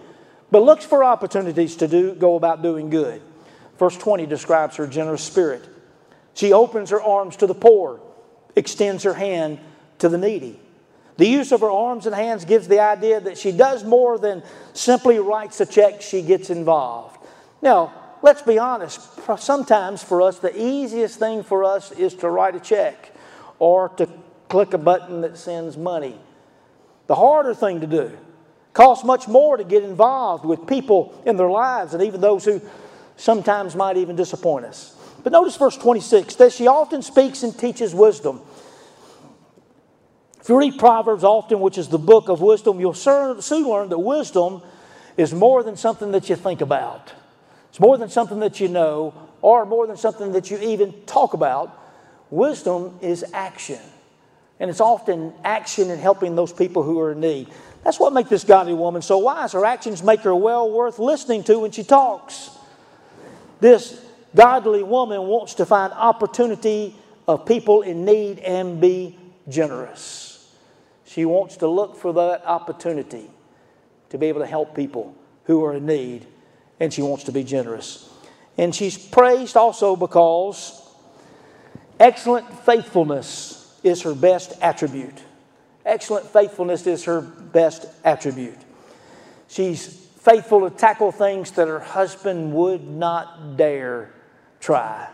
but 0.49 0.63
looks 0.63 0.83
for 0.83 1.03
opportunities 1.03 1.75
to 1.75 1.88
do, 1.88 2.15
go 2.15 2.33
about 2.33 2.63
doing 2.63 2.89
good. 2.89 3.21
Verse 3.77 3.95
20 3.95 4.25
describes 4.25 4.77
her 4.77 4.88
generous 4.88 5.23
spirit. 5.23 5.63
She 6.33 6.53
opens 6.53 6.89
her 6.89 7.03
arms 7.03 7.36
to 7.36 7.45
the 7.45 7.53
poor, 7.53 8.01
extends 8.55 9.03
her 9.03 9.13
hand 9.13 9.60
to 9.99 10.10
the 10.10 10.17
needy. 10.17 10.60
The 11.17 11.27
use 11.27 11.51
of 11.51 11.62
her 11.62 11.69
arms 11.69 12.06
and 12.06 12.15
hands 12.15 12.45
gives 12.45 12.67
the 12.67 12.80
idea 12.80 13.19
that 13.19 13.38
she 13.38 13.51
does 13.51 13.84
more 13.84 14.17
than 14.19 14.43
simply 14.73 15.19
writes 15.19 15.60
a 15.60 15.65
check, 15.65 16.01
she 16.01 16.21
gets 16.21 16.49
involved. 16.49 17.17
Now, 17.62 17.93
let's 18.21 18.43
be 18.43 18.60
honest, 18.60 19.01
sometimes 19.39 20.03
for 20.03 20.21
us, 20.21 20.39
the 20.39 20.56
easiest 20.56 21.17
thing 21.17 21.43
for 21.43 21.63
us 21.63 21.91
is 21.91 22.13
to 22.15 22.30
write 22.30 22.56
a 22.56 22.60
check 22.60 23.12
or 23.58 23.89
to 23.89 24.08
click 24.47 24.73
a 24.73 24.77
button 24.77 25.21
that 25.21 25.38
sends 25.38 25.75
money. 25.75 26.17
The 27.08 27.15
harder 27.15 27.56
thing 27.56 27.82
to 27.82 27.88
do 27.88 28.15
costs 28.73 29.03
much 29.03 29.27
more 29.27 29.58
to 29.58 29.63
get 29.63 29.84
involved 29.84 30.45
with 30.45 30.67
people 30.67 31.19
in 31.25 31.36
their 31.36 31.49
lives 31.49 31.95
and 31.95 32.03
even 32.03 32.21
those 32.21 32.45
who 32.45 32.62
sometimes 33.15 33.75
might 33.75 33.97
even 33.97 34.15
disappoint 34.15 34.65
us. 34.65 34.95
But 35.23 35.32
notice 35.32 35.58
verse 35.58 35.75
26 35.75 36.36
that 36.36 36.53
she 36.53 36.67
often 36.67 37.01
speaks 37.01 37.41
and 37.41 37.58
teaches 37.58 37.95
wisdom. 37.95 38.41
If 40.47 40.51
you 40.51 40.60
read 40.60 40.79
Proverbs 40.79 41.25
often, 41.25 41.60
which 41.60 41.77
is 41.77 41.89
the 41.89 41.99
book 41.99 42.29
of 42.29 42.39
wisdom, 42.39 42.79
you'll 42.79 42.93
soon 42.93 43.67
learn 43.67 43.89
that 43.89 43.99
wisdom 43.99 44.62
is 45.17 45.33
more 45.33 45.62
than 45.62 45.75
something 45.75 46.13
that 46.13 46.29
you 46.29 46.38
think 46.38 46.62
about. 46.62 47.12
It's 47.67 47.81
more 47.81 47.97
than 47.97 48.07
something 48.07 48.39
that 48.39 48.62
you 48.62 48.69
know, 48.69 49.13
or 49.41 49.65
more 49.65 49.86
than 49.88 49.97
something 49.97 50.31
that 50.31 50.49
you 50.49 50.57
even 50.60 50.93
talk 51.05 51.33
about. 51.33 51.77
Wisdom 52.29 52.97
is 53.01 53.25
action. 53.33 53.81
And 54.62 54.69
it's 54.69 54.79
often 54.79 55.33
action 55.43 55.89
in 55.89 55.99
helping 55.99 56.38
those 56.38 56.53
people 56.53 56.81
who 56.81 56.97
are 57.01 57.12
in 57.12 57.19
need. 57.19 57.49
That's 57.83 57.99
what 57.99 58.13
makes 58.13 58.29
this 58.29 58.45
godly 58.45 58.73
woman 58.73 59.01
so 59.01 59.17
wise. 59.17 59.51
Her 59.51 59.65
actions 59.65 60.01
make 60.01 60.21
her 60.21 60.33
well 60.33 60.71
worth 60.71 60.97
listening 60.97 61.43
to 61.43 61.60
when 61.60 61.71
she 61.71 61.83
talks. 61.83 62.51
This 63.60 64.01
godly 64.33 64.81
woman 64.81 65.23
wants 65.23 65.55
to 65.55 65.65
find 65.65 65.91
opportunity 65.91 66.95
of 67.27 67.45
people 67.45 67.81
in 67.81 68.05
need 68.05 68.39
and 68.39 68.79
be 68.79 69.19
generous. 69.49 70.26
She 71.07 71.23
wants 71.23 71.57
to 71.57 71.67
look 71.67 71.95
for 71.95 72.13
that 72.13 72.45
opportunity 72.45 73.29
to 74.09 74.17
be 74.17 74.27
able 74.27 74.41
to 74.41 74.45
help 74.45 74.75
people 74.75 75.15
who 75.45 75.63
are 75.63 75.73
in 75.73 75.85
need, 75.85 76.27
and 76.79 76.93
she 76.93 77.01
wants 77.01 77.23
to 77.25 77.31
be 77.31 77.43
generous. 77.43 78.09
And 78.57 78.75
she's 78.75 78.97
praised 78.97 79.55
also 79.55 79.95
because 79.95 80.81
excellent 81.99 82.51
faithfulness 82.65 83.79
is 83.83 84.01
her 84.01 84.13
best 84.13 84.53
attribute. 84.61 85.23
Excellent 85.85 86.25
faithfulness 86.27 86.85
is 86.85 87.05
her 87.05 87.21
best 87.21 87.85
attribute. 88.03 88.59
She's 89.47 89.87
faithful 89.87 90.69
to 90.69 90.75
tackle 90.75 91.13
things 91.13 91.51
that 91.51 91.69
her 91.69 91.79
husband 91.79 92.53
would 92.53 92.85
not 92.85 93.55
dare 93.55 94.11
try. 94.59 95.07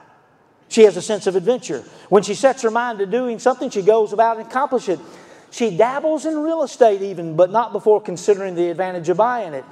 She 0.69 0.83
has 0.83 0.97
a 0.97 1.03
sense 1.03 1.27
of 1.27 1.35
adventure. 1.35 1.83
When 2.09 2.23
she 2.23 2.33
sets 2.33 2.63
her 2.63 2.71
mind 2.71 2.97
to 2.97 3.05
doing 3.05 3.37
something, 3.37 3.69
she 3.69 3.83
goes 3.83 4.11
about 4.11 4.37
and 4.37 4.47
accomplishes 4.47 4.99
it. 4.99 5.05
She 5.53 5.77
dabbles 5.77 6.25
in 6.25 6.39
real 6.39 6.63
estate 6.63 7.03
even, 7.03 7.35
but 7.35 7.51
not 7.51 7.73
before 7.73 8.01
considering 8.01 8.55
the 8.55 8.71
advantage 8.71 9.07
of 9.09 9.17
buying 9.17 9.53
it. 9.53 9.63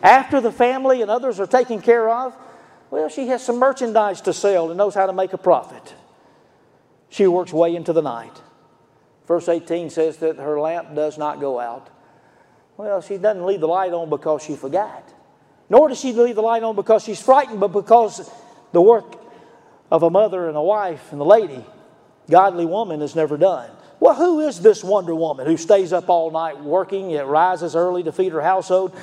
After 0.00 0.40
the 0.40 0.52
family 0.52 1.02
and 1.02 1.10
others 1.10 1.40
are 1.40 1.48
taken 1.48 1.82
care 1.82 2.08
of, 2.08 2.32
well, 2.92 3.08
she 3.08 3.26
has 3.26 3.44
some 3.44 3.58
merchandise 3.58 4.20
to 4.20 4.32
sell 4.32 4.68
and 4.70 4.78
knows 4.78 4.94
how 4.94 5.04
to 5.04 5.12
make 5.12 5.32
a 5.32 5.38
profit. 5.38 5.94
She 7.08 7.26
works 7.26 7.52
way 7.52 7.74
into 7.74 7.92
the 7.92 8.02
night. 8.02 8.40
Verse 9.26 9.48
18 9.48 9.90
says 9.90 10.18
that 10.18 10.36
her 10.36 10.60
lamp 10.60 10.94
does 10.94 11.18
not 11.18 11.40
go 11.40 11.58
out. 11.58 11.90
Well, 12.76 13.00
she 13.00 13.16
doesn't 13.16 13.44
leave 13.44 13.58
the 13.58 13.66
light 13.66 13.92
on 13.92 14.08
because 14.08 14.44
she 14.44 14.54
forgot. 14.54 15.12
Nor 15.68 15.88
does 15.88 15.98
she 15.98 16.12
leave 16.12 16.36
the 16.36 16.42
light 16.42 16.62
on 16.62 16.76
because 16.76 17.02
she's 17.02 17.20
frightened, 17.20 17.58
but 17.58 17.72
because 17.72 18.30
the 18.70 18.80
work 18.80 19.16
of 19.90 20.04
a 20.04 20.10
mother 20.10 20.46
and 20.46 20.56
a 20.56 20.62
wife 20.62 21.10
and 21.10 21.20
a 21.20 21.24
lady, 21.24 21.64
godly 22.30 22.64
woman, 22.64 23.02
is 23.02 23.16
never 23.16 23.36
done. 23.36 23.72
Well, 24.06 24.14
who 24.14 24.38
is 24.38 24.60
this 24.60 24.84
Wonder 24.84 25.16
Woman 25.16 25.48
who 25.48 25.56
stays 25.56 25.92
up 25.92 26.08
all 26.08 26.30
night 26.30 26.62
working, 26.62 27.10
yet 27.10 27.26
rises 27.26 27.74
early 27.74 28.04
to 28.04 28.12
feed 28.12 28.30
her 28.30 28.40
household, 28.40 28.96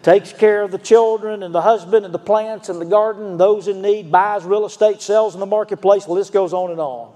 takes 0.00 0.32
care 0.32 0.62
of 0.62 0.70
the 0.70 0.78
children 0.78 1.42
and 1.42 1.52
the 1.52 1.60
husband 1.60 2.04
and 2.06 2.14
the 2.14 2.20
plants 2.20 2.68
and 2.68 2.80
the 2.80 2.84
garden 2.84 3.32
and 3.32 3.40
those 3.40 3.66
in 3.66 3.82
need, 3.82 4.12
buys 4.12 4.44
real 4.44 4.64
estate, 4.64 5.02
sells 5.02 5.34
in 5.34 5.40
the 5.40 5.46
marketplace? 5.46 6.04
The 6.04 6.12
list 6.12 6.32
goes 6.32 6.52
on 6.52 6.70
and 6.70 6.78
on. 6.78 7.12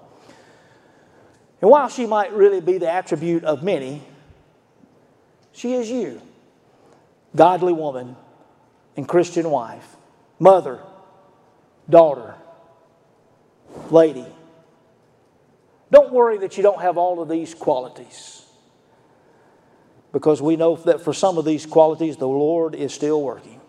And 1.63 1.71
while 1.71 1.89
she 1.89 2.07
might 2.07 2.33
really 2.33 2.61
be 2.61 2.79
the 2.79 2.91
attribute 2.91 3.45
of 3.45 3.63
many, 3.63 4.03
she 5.53 5.75
is 5.75 5.89
you, 5.89 6.21
godly 7.37 7.73
woman 7.73 8.17
and 8.97 9.07
Christian 9.07 9.49
wife, 9.49 9.95
mother, 10.41 10.81
daughter, 11.89 12.35
lady. 13.93 14.27
Don't 15.91 16.13
worry 16.13 16.39
that 16.39 16.57
you 16.57 16.63
don't 16.63 16.81
have 16.81 16.99
all 16.99 17.23
of 17.23 17.29
these 17.29 17.55
qualities 17.55 18.45
because 20.13 20.43
we 20.43 20.57
know 20.57 20.77
that 20.77 21.01
for 21.01 21.13
some 21.13 21.39
of 21.39 21.45
these 21.45 21.67
qualities 21.67 22.17
the 22.17 22.29
Lord 22.29 22.75
is 22.75 22.93
still 22.93 23.23
working. 23.23 23.61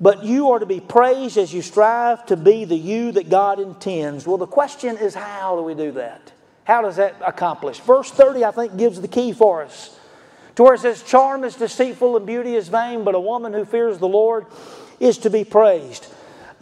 But 0.00 0.24
you 0.24 0.52
are 0.52 0.58
to 0.58 0.66
be 0.66 0.80
praised 0.80 1.36
as 1.36 1.52
you 1.52 1.60
strive 1.60 2.24
to 2.26 2.36
be 2.36 2.64
the 2.64 2.76
you 2.76 3.12
that 3.12 3.28
God 3.28 3.60
intends. 3.60 4.26
Well, 4.26 4.38
the 4.38 4.46
question 4.46 4.96
is 4.96 5.14
how 5.14 5.56
do 5.56 5.62
we 5.62 5.74
do 5.74 5.92
that? 5.92 6.32
How 6.64 6.82
does 6.82 6.96
that 6.96 7.16
accomplish? 7.24 7.80
Verse 7.80 8.10
30, 8.10 8.44
I 8.44 8.50
think, 8.50 8.76
gives 8.76 9.00
the 9.00 9.08
key 9.08 9.32
for 9.32 9.62
us. 9.62 9.98
To 10.56 10.62
where 10.62 10.74
it 10.74 10.80
says, 10.80 11.02
Charm 11.02 11.44
is 11.44 11.56
deceitful 11.56 12.16
and 12.16 12.26
beauty 12.26 12.54
is 12.54 12.68
vain, 12.68 13.04
but 13.04 13.14
a 13.14 13.20
woman 13.20 13.52
who 13.52 13.64
fears 13.64 13.98
the 13.98 14.08
Lord 14.08 14.46
is 14.98 15.18
to 15.18 15.30
be 15.30 15.44
praised. 15.44 16.06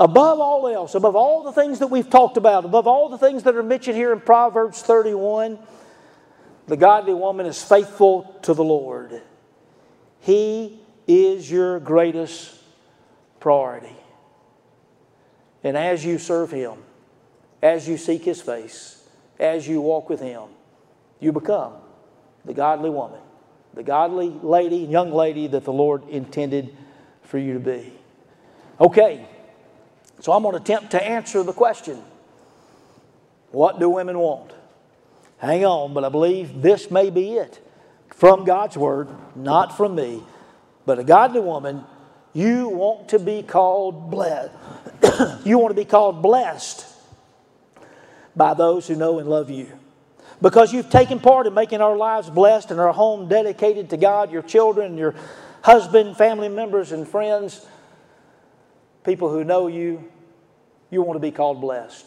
Above 0.01 0.39
all 0.39 0.69
else, 0.69 0.95
above 0.95 1.17
all 1.17 1.43
the 1.43 1.53
things 1.53 1.81
that 1.81 1.89
we've 1.89 2.09
talked 2.09 2.37
about, 2.37 2.65
above 2.65 2.87
all 2.87 3.09
the 3.09 3.19
things 3.19 3.43
that 3.43 3.57
are 3.57 3.63
mentioned 3.63 3.97
here 3.97 4.13
in 4.13 4.21
Proverbs 4.21 4.81
31, 4.81 5.59
the 6.69 6.77
godly 6.77 7.15
woman 7.15 7.47
is 7.47 7.63
faithful 7.63 8.37
to 8.43 8.55
the 8.55 8.63
Lord. 8.63 9.23
He 10.21 10.79
is 11.09 11.51
your 11.51 11.81
greatest 11.81 12.55
priority. 13.41 13.97
And 15.65 15.77
as 15.77 16.05
you 16.05 16.19
serve 16.19 16.53
Him, 16.53 16.75
as 17.61 17.89
you 17.89 17.97
seek 17.97 18.25
His 18.25 18.41
face, 18.41 19.03
as 19.41 19.67
you 19.67 19.81
walk 19.81 20.09
with 20.09 20.21
Him, 20.21 20.45
you 21.19 21.33
become 21.33 21.73
the 22.45 22.55
godly 22.55 22.91
woman, 22.91 23.21
the 23.75 23.83
godly 23.83 24.29
lady, 24.29 24.77
young 24.77 25.13
lady 25.13 25.49
that 25.49 25.65
the 25.65 25.73
Lord 25.73 26.09
intended 26.09 26.77
for 27.23 27.39
you 27.39 27.55
to 27.55 27.61
be. 27.61 27.93
Okay. 28.81 29.27
So 30.21 30.33
I'm 30.33 30.43
going 30.43 30.55
to 30.55 30.61
attempt 30.61 30.91
to 30.93 31.03
answer 31.03 31.43
the 31.43 31.53
question 31.53 32.03
what 33.51 33.81
do 33.81 33.89
women 33.89 34.19
want? 34.19 34.53
Hang 35.39 35.65
on, 35.65 35.95
but 35.95 36.05
I 36.05 36.09
believe 36.09 36.61
this 36.61 36.91
may 36.91 37.11
be 37.11 37.35
it 37.35 37.61
from 38.11 38.45
God's 38.45 38.77
Word, 38.77 39.09
not 39.37 39.77
from 39.77 39.95
me. 39.95 40.23
But 40.85 40.99
a 40.99 41.05
godly 41.05 41.41
woman, 41.41 41.85
you 42.35 42.69
want 42.69 43.11
to 43.11 43.19
be 43.19 43.43
called 43.43 44.11
blessed. 44.11 44.53
you 45.45 45.59
want 45.59 45.71
to 45.71 45.81
be 45.81 45.85
called 45.85 46.23
blessed 46.23 46.87
by 48.35 48.55
those 48.55 48.89
who 48.89 48.97
know 48.97 49.19
and 49.19 49.29
love 49.29 49.51
you. 49.51 49.69
Because 50.41 50.73
you've 50.73 50.91
taken 50.91 51.19
part 51.19 51.47
in 51.47 51.55
making 51.55 51.81
our 51.81 51.97
lives 51.97 52.31
blessed 52.31 52.71
and 52.71 52.81
our 52.81 52.93
home 52.93 53.29
dedicated 53.29 53.91
to 53.91 53.97
God, 53.97 54.31
your 54.31 54.43
children, 54.43 54.97
your 54.97 55.15
husband, 55.63 56.17
family 56.17 56.49
members, 56.49 56.93
and 56.93 57.07
friends, 57.07 57.67
people 59.09 59.31
who 59.31 59.43
know 59.43 59.69
you, 59.69 60.05
you 60.91 61.01
want 61.01 61.17
to 61.17 61.21
be 61.21 61.31
called 61.31 61.63
blessed. 61.63 62.07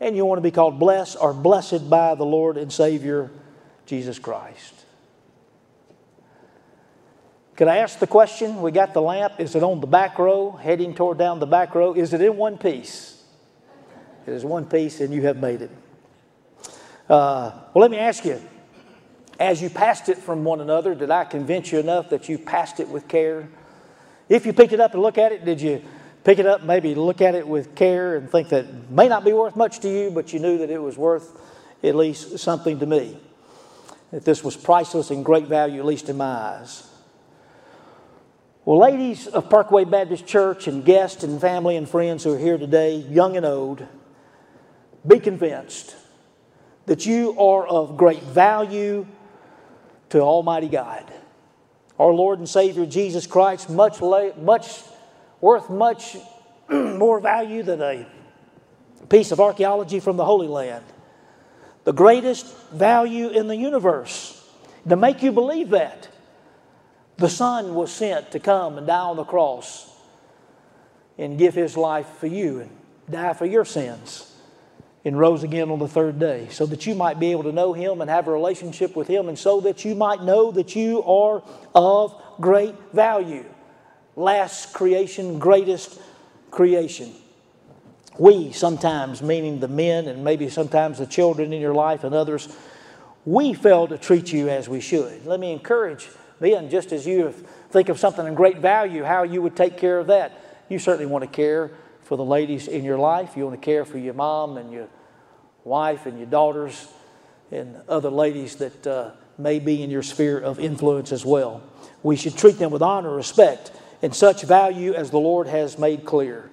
And 0.00 0.14
you 0.14 0.24
want 0.24 0.38
to 0.38 0.42
be 0.42 0.52
called 0.52 0.78
blessed 0.78 1.16
or 1.20 1.34
blessed 1.34 1.90
by 1.90 2.14
the 2.14 2.24
Lord 2.24 2.56
and 2.56 2.72
Savior 2.72 3.30
Jesus 3.86 4.20
Christ. 4.20 4.72
Can 7.56 7.68
I 7.68 7.78
ask 7.78 7.98
the 7.98 8.06
question? 8.06 8.62
We 8.62 8.70
got 8.70 8.94
the 8.94 9.02
lamp. 9.02 9.40
Is 9.40 9.56
it 9.56 9.64
on 9.64 9.80
the 9.80 9.86
back 9.88 10.18
row, 10.18 10.52
heading 10.52 10.94
toward 10.94 11.18
down 11.18 11.40
the 11.40 11.46
back 11.46 11.74
row? 11.74 11.94
Is 11.94 12.12
it 12.12 12.20
in 12.20 12.36
one 12.36 12.56
piece? 12.56 13.24
It 14.26 14.32
is 14.32 14.44
one 14.44 14.66
piece, 14.66 15.00
and 15.00 15.12
you 15.12 15.22
have 15.22 15.38
made 15.38 15.62
it. 15.62 15.70
Uh, 17.08 17.50
well, 17.74 17.82
let 17.82 17.90
me 17.90 17.98
ask 17.98 18.24
you 18.24 18.40
as 19.40 19.60
you 19.60 19.70
passed 19.70 20.08
it 20.08 20.18
from 20.18 20.44
one 20.44 20.60
another, 20.60 20.94
did 20.94 21.10
I 21.10 21.24
convince 21.24 21.72
you 21.72 21.80
enough 21.80 22.10
that 22.10 22.28
you 22.28 22.38
passed 22.38 22.78
it 22.78 22.88
with 22.88 23.08
care? 23.08 23.48
If 24.28 24.44
you 24.44 24.52
picked 24.52 24.72
it 24.72 24.80
up 24.80 24.92
and 24.92 25.02
look 25.02 25.18
at 25.18 25.32
it, 25.32 25.44
did 25.44 25.60
you 25.60 25.82
pick 26.26 26.40
it 26.40 26.46
up, 26.46 26.64
maybe 26.64 26.96
look 26.96 27.20
at 27.20 27.36
it 27.36 27.46
with 27.46 27.76
care 27.76 28.16
and 28.16 28.28
think 28.28 28.48
that 28.48 28.90
may 28.90 29.06
not 29.06 29.24
be 29.24 29.32
worth 29.32 29.54
much 29.54 29.78
to 29.78 29.88
you, 29.88 30.10
but 30.10 30.32
you 30.32 30.40
knew 30.40 30.58
that 30.58 30.70
it 30.70 30.82
was 30.82 30.98
worth 30.98 31.40
at 31.84 31.94
least 31.94 32.40
something 32.40 32.80
to 32.80 32.84
me. 32.84 33.16
That 34.10 34.24
this 34.24 34.42
was 34.42 34.56
priceless 34.56 35.12
and 35.12 35.24
great 35.24 35.46
value, 35.46 35.78
at 35.78 35.86
least 35.86 36.08
in 36.08 36.16
my 36.16 36.24
eyes. 36.24 36.90
Well, 38.64 38.80
ladies 38.80 39.28
of 39.28 39.48
Parkway 39.48 39.84
Baptist 39.84 40.26
Church 40.26 40.66
and 40.66 40.84
guests 40.84 41.22
and 41.22 41.40
family 41.40 41.76
and 41.76 41.88
friends 41.88 42.24
who 42.24 42.34
are 42.34 42.38
here 42.38 42.58
today, 42.58 42.96
young 42.96 43.36
and 43.36 43.46
old, 43.46 43.86
be 45.06 45.20
convinced 45.20 45.94
that 46.86 47.06
you 47.06 47.38
are 47.38 47.64
of 47.68 47.96
great 47.96 48.24
value 48.24 49.06
to 50.08 50.18
Almighty 50.18 50.68
God. 50.68 51.04
Our 52.00 52.12
Lord 52.12 52.40
and 52.40 52.48
Savior 52.48 52.84
Jesus 52.84 53.28
Christ, 53.28 53.70
much, 53.70 54.02
much 54.02 54.82
worth 55.40 55.70
much 55.70 56.16
more 56.70 57.20
value 57.20 57.62
than 57.62 57.80
a 57.82 58.06
piece 59.08 59.32
of 59.32 59.40
archaeology 59.40 60.00
from 60.00 60.16
the 60.16 60.24
Holy 60.24 60.48
Land. 60.48 60.84
The 61.84 61.92
greatest 61.92 62.46
value 62.70 63.28
in 63.28 63.46
the 63.46 63.56
universe. 63.56 64.32
To 64.88 64.96
make 64.96 65.22
you 65.22 65.32
believe 65.32 65.70
that, 65.70 66.08
the 67.16 67.28
Son 67.28 67.74
was 67.74 67.92
sent 67.92 68.32
to 68.32 68.40
come 68.40 68.78
and 68.78 68.86
die 68.86 68.98
on 68.98 69.16
the 69.16 69.24
cross 69.24 69.90
and 71.18 71.38
give 71.38 71.54
his 71.54 71.76
life 71.76 72.06
for 72.18 72.26
you 72.26 72.60
and 72.60 72.70
die 73.10 73.32
for 73.32 73.46
your 73.46 73.64
sins 73.64 74.32
and 75.04 75.18
rose 75.18 75.44
again 75.44 75.70
on 75.70 75.78
the 75.78 75.88
third 75.88 76.18
day 76.18 76.48
so 76.50 76.66
that 76.66 76.86
you 76.86 76.94
might 76.94 77.18
be 77.18 77.30
able 77.30 77.44
to 77.44 77.52
know 77.52 77.72
him 77.72 78.00
and 78.00 78.10
have 78.10 78.26
a 78.26 78.30
relationship 78.32 78.96
with 78.96 79.06
him 79.06 79.28
and 79.28 79.38
so 79.38 79.60
that 79.60 79.84
you 79.84 79.94
might 79.94 80.22
know 80.22 80.50
that 80.50 80.74
you 80.76 81.02
are 81.04 81.42
of 81.74 82.20
great 82.40 82.74
value 82.92 83.44
last 84.16 84.72
creation, 84.72 85.38
greatest 85.38 86.00
creation. 86.50 87.12
We 88.18 88.52
sometimes, 88.52 89.22
meaning 89.22 89.60
the 89.60 89.68
men 89.68 90.08
and 90.08 90.24
maybe 90.24 90.48
sometimes 90.48 90.98
the 90.98 91.06
children 91.06 91.52
in 91.52 91.60
your 91.60 91.74
life 91.74 92.02
and 92.02 92.14
others, 92.14 92.48
we 93.26 93.52
fail 93.52 93.86
to 93.88 93.98
treat 93.98 94.32
you 94.32 94.48
as 94.48 94.68
we 94.68 94.80
should. 94.80 95.26
Let 95.26 95.38
me 95.38 95.52
encourage 95.52 96.08
men, 96.40 96.70
just 96.70 96.92
as 96.92 97.06
you 97.06 97.34
think 97.70 97.88
of 97.88 97.98
something 97.98 98.26
of 98.26 98.34
great 98.34 98.58
value, 98.58 99.04
how 99.04 99.24
you 99.24 99.42
would 99.42 99.54
take 99.54 99.76
care 99.76 99.98
of 99.98 100.06
that. 100.06 100.64
You 100.68 100.78
certainly 100.78 101.06
want 101.06 101.22
to 101.22 101.30
care 101.30 101.72
for 102.02 102.16
the 102.16 102.24
ladies 102.24 102.68
in 102.68 102.84
your 102.84 102.98
life. 102.98 103.36
You 103.36 103.44
want 103.44 103.60
to 103.60 103.64
care 103.64 103.84
for 103.84 103.98
your 103.98 104.14
mom 104.14 104.56
and 104.56 104.72
your 104.72 104.88
wife 105.64 106.06
and 106.06 106.16
your 106.16 106.28
daughters 106.28 106.88
and 107.50 107.76
other 107.88 108.10
ladies 108.10 108.56
that 108.56 108.86
uh, 108.86 109.10
may 109.38 109.58
be 109.58 109.82
in 109.82 109.90
your 109.90 110.02
sphere 110.02 110.38
of 110.38 110.58
influence 110.58 111.12
as 111.12 111.24
well. 111.24 111.62
We 112.02 112.16
should 112.16 112.36
treat 112.36 112.58
them 112.58 112.70
with 112.70 112.82
honor, 112.82 113.08
and 113.08 113.16
respect, 113.16 113.72
and 114.02 114.14
such 114.14 114.42
value 114.42 114.94
as 114.94 115.10
the 115.10 115.18
Lord 115.18 115.46
has 115.46 115.78
made 115.78 116.04
clear. 116.04 116.50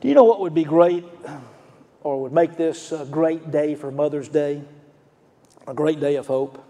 Do 0.00 0.08
you 0.08 0.14
know 0.14 0.24
what 0.24 0.40
would 0.40 0.54
be 0.54 0.64
great 0.64 1.04
or 2.02 2.22
would 2.22 2.32
make 2.32 2.56
this 2.56 2.92
a 2.92 3.04
great 3.04 3.50
day 3.50 3.74
for 3.74 3.90
Mother's 3.90 4.28
Day? 4.28 4.62
A 5.66 5.74
great 5.74 6.00
day 6.00 6.16
of 6.16 6.26
hope. 6.26 6.62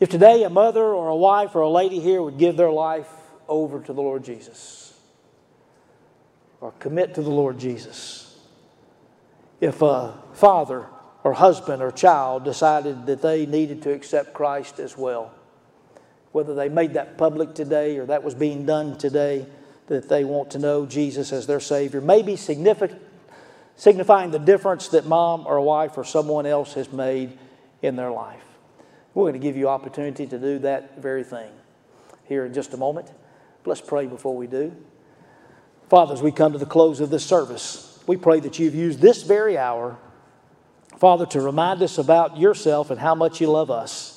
If 0.00 0.08
today 0.08 0.42
a 0.44 0.50
mother 0.50 0.82
or 0.84 1.08
a 1.08 1.16
wife 1.16 1.54
or 1.54 1.60
a 1.60 1.70
lady 1.70 2.00
here 2.00 2.22
would 2.22 2.38
give 2.38 2.56
their 2.56 2.70
life 2.70 3.08
over 3.46 3.80
to 3.80 3.92
the 3.92 4.00
Lord 4.00 4.24
Jesus 4.24 4.98
or 6.60 6.72
commit 6.78 7.14
to 7.14 7.22
the 7.22 7.30
Lord 7.30 7.58
Jesus. 7.58 8.38
If 9.60 9.82
a 9.82 10.14
father 10.32 10.86
or 11.22 11.34
husband 11.34 11.82
or 11.82 11.90
child 11.90 12.44
decided 12.44 13.06
that 13.06 13.22
they 13.22 13.46
needed 13.46 13.82
to 13.82 13.92
accept 13.92 14.32
Christ 14.32 14.78
as 14.78 14.96
well 14.96 15.32
whether 16.32 16.54
they 16.54 16.68
made 16.68 16.94
that 16.94 17.18
public 17.18 17.54
today 17.54 17.98
or 17.98 18.06
that 18.06 18.22
was 18.22 18.34
being 18.34 18.64
done 18.64 18.96
today, 18.98 19.46
that 19.88 20.08
they 20.08 20.24
want 20.24 20.50
to 20.52 20.58
know 20.58 20.86
Jesus 20.86 21.32
as 21.32 21.46
their 21.46 21.60
Savior, 21.60 22.00
maybe 22.00 22.36
signifying 22.36 24.30
the 24.30 24.38
difference 24.38 24.88
that 24.88 25.06
mom 25.06 25.46
or 25.46 25.60
wife 25.60 25.98
or 25.98 26.04
someone 26.04 26.46
else 26.46 26.74
has 26.74 26.92
made 26.92 27.36
in 27.82 27.96
their 27.96 28.10
life. 28.10 28.44
We're 29.14 29.24
going 29.24 29.32
to 29.32 29.40
give 29.40 29.56
you 29.56 29.68
opportunity 29.68 30.26
to 30.28 30.38
do 30.38 30.60
that 30.60 31.00
very 31.02 31.24
thing 31.24 31.50
here 32.26 32.44
in 32.44 32.54
just 32.54 32.72
a 32.74 32.76
moment. 32.76 33.10
let's 33.66 33.80
pray 33.80 34.06
before 34.06 34.36
we 34.36 34.46
do. 34.46 34.72
Father, 35.88 36.14
as 36.14 36.22
we 36.22 36.30
come 36.30 36.52
to 36.52 36.58
the 36.58 36.66
close 36.66 37.00
of 37.00 37.10
this 37.10 37.26
service, 37.26 37.98
we 38.06 38.16
pray 38.16 38.38
that 38.38 38.60
you've 38.60 38.76
used 38.76 39.00
this 39.00 39.24
very 39.24 39.58
hour, 39.58 39.98
Father, 40.98 41.26
to 41.26 41.40
remind 41.40 41.82
us 41.82 41.98
about 41.98 42.38
yourself 42.38 42.90
and 42.90 43.00
how 43.00 43.16
much 43.16 43.40
you 43.40 43.48
love 43.50 43.70
us. 43.70 44.09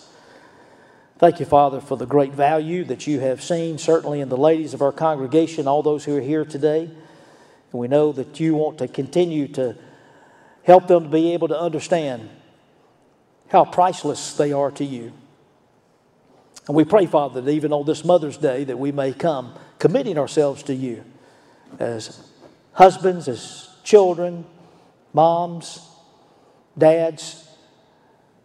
Thank 1.23 1.39
you, 1.39 1.45
Father, 1.45 1.79
for 1.79 1.95
the 1.95 2.05
great 2.05 2.33
value 2.33 2.83
that 2.83 3.07
you 3.07 3.21
have 3.21 3.41
seen, 3.41 3.77
certainly 3.77 4.19
in 4.19 4.27
the 4.27 4.35
ladies 4.35 4.73
of 4.73 4.81
our 4.81 4.91
congregation, 4.91 5.69
all 5.69 5.81
those 5.81 6.03
who 6.03 6.17
are 6.17 6.19
here 6.19 6.43
today. 6.43 6.81
And 6.81 6.93
we 7.71 7.87
know 7.87 8.11
that 8.11 8.41
you 8.41 8.55
want 8.55 8.79
to 8.79 8.89
continue 8.89 9.47
to 9.53 9.77
help 10.63 10.87
them 10.87 11.03
to 11.03 11.09
be 11.09 11.31
able 11.31 11.47
to 11.47 11.57
understand 11.57 12.29
how 13.47 13.63
priceless 13.63 14.35
they 14.35 14.51
are 14.51 14.69
to 14.71 14.83
you. 14.83 15.13
And 16.67 16.75
we 16.75 16.83
pray, 16.83 17.05
Father, 17.05 17.39
that 17.39 17.49
even 17.49 17.71
on 17.71 17.85
this 17.85 18.03
Mother's 18.03 18.35
Day 18.35 18.65
that 18.65 18.77
we 18.77 18.91
may 18.91 19.13
come 19.13 19.57
committing 19.79 20.17
ourselves 20.17 20.61
to 20.63 20.75
you 20.75 21.05
as 21.79 22.19
husbands, 22.73 23.29
as 23.29 23.69
children, 23.85 24.43
moms, 25.13 25.87
dads, 26.77 27.47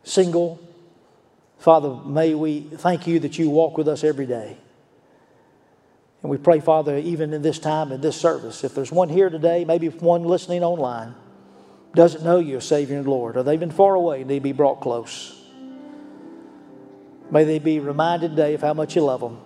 single, 0.04 0.60
Father, 1.58 1.94
may 2.04 2.34
we 2.34 2.60
thank 2.60 3.06
you 3.06 3.18
that 3.20 3.38
you 3.38 3.50
walk 3.50 3.76
with 3.76 3.88
us 3.88 4.04
every 4.04 4.26
day. 4.26 4.56
And 6.22 6.30
we 6.30 6.36
pray, 6.36 6.60
Father, 6.60 6.96
even 6.96 7.32
in 7.32 7.42
this 7.42 7.58
time, 7.58 7.92
in 7.92 8.00
this 8.00 8.16
service, 8.16 8.64
if 8.64 8.74
there's 8.74 8.90
one 8.90 9.08
here 9.08 9.30
today, 9.30 9.64
maybe 9.64 9.88
one 9.88 10.24
listening 10.24 10.64
online, 10.64 11.14
doesn't 11.94 12.24
know 12.24 12.38
you 12.38 12.58
as 12.58 12.66
Savior 12.66 12.96
and 12.96 13.06
Lord, 13.06 13.36
or 13.36 13.42
they've 13.42 13.58
been 13.58 13.70
far 13.70 13.94
away 13.94 14.20
and 14.20 14.28
need 14.28 14.36
to 14.36 14.40
be 14.40 14.52
brought 14.52 14.80
close. 14.80 15.34
May 17.30 17.44
they 17.44 17.58
be 17.58 17.78
reminded 17.78 18.30
today 18.30 18.54
of 18.54 18.62
how 18.62 18.74
much 18.74 18.96
you 18.96 19.02
love 19.02 19.20
them 19.20 19.40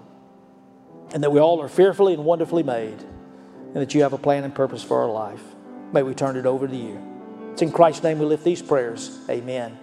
and 1.13 1.23
that 1.23 1.31
we 1.31 1.41
all 1.41 1.61
are 1.61 1.69
fearfully 1.69 2.15
and 2.15 2.25
wonderfully 2.25 2.63
made 2.63 3.01
and 3.01 3.77
that 3.77 3.95
you 3.95 4.03
have 4.03 4.13
a 4.13 4.19
plan 4.19 4.45
and 4.45 4.55
purpose 4.55 4.83
for 4.83 5.03
our 5.03 5.11
life. 5.11 5.43
May 5.93 6.03
we 6.03 6.15
turn 6.15 6.37
it 6.37 6.47
over 6.47 6.69
to 6.69 6.77
you. 6.77 7.01
It's 7.53 7.63
in 7.63 7.73
Christ's 7.73 8.03
name 8.03 8.19
we 8.19 8.27
lift 8.27 8.45
these 8.45 8.63
prayers. 8.63 9.19
Amen. 9.29 9.79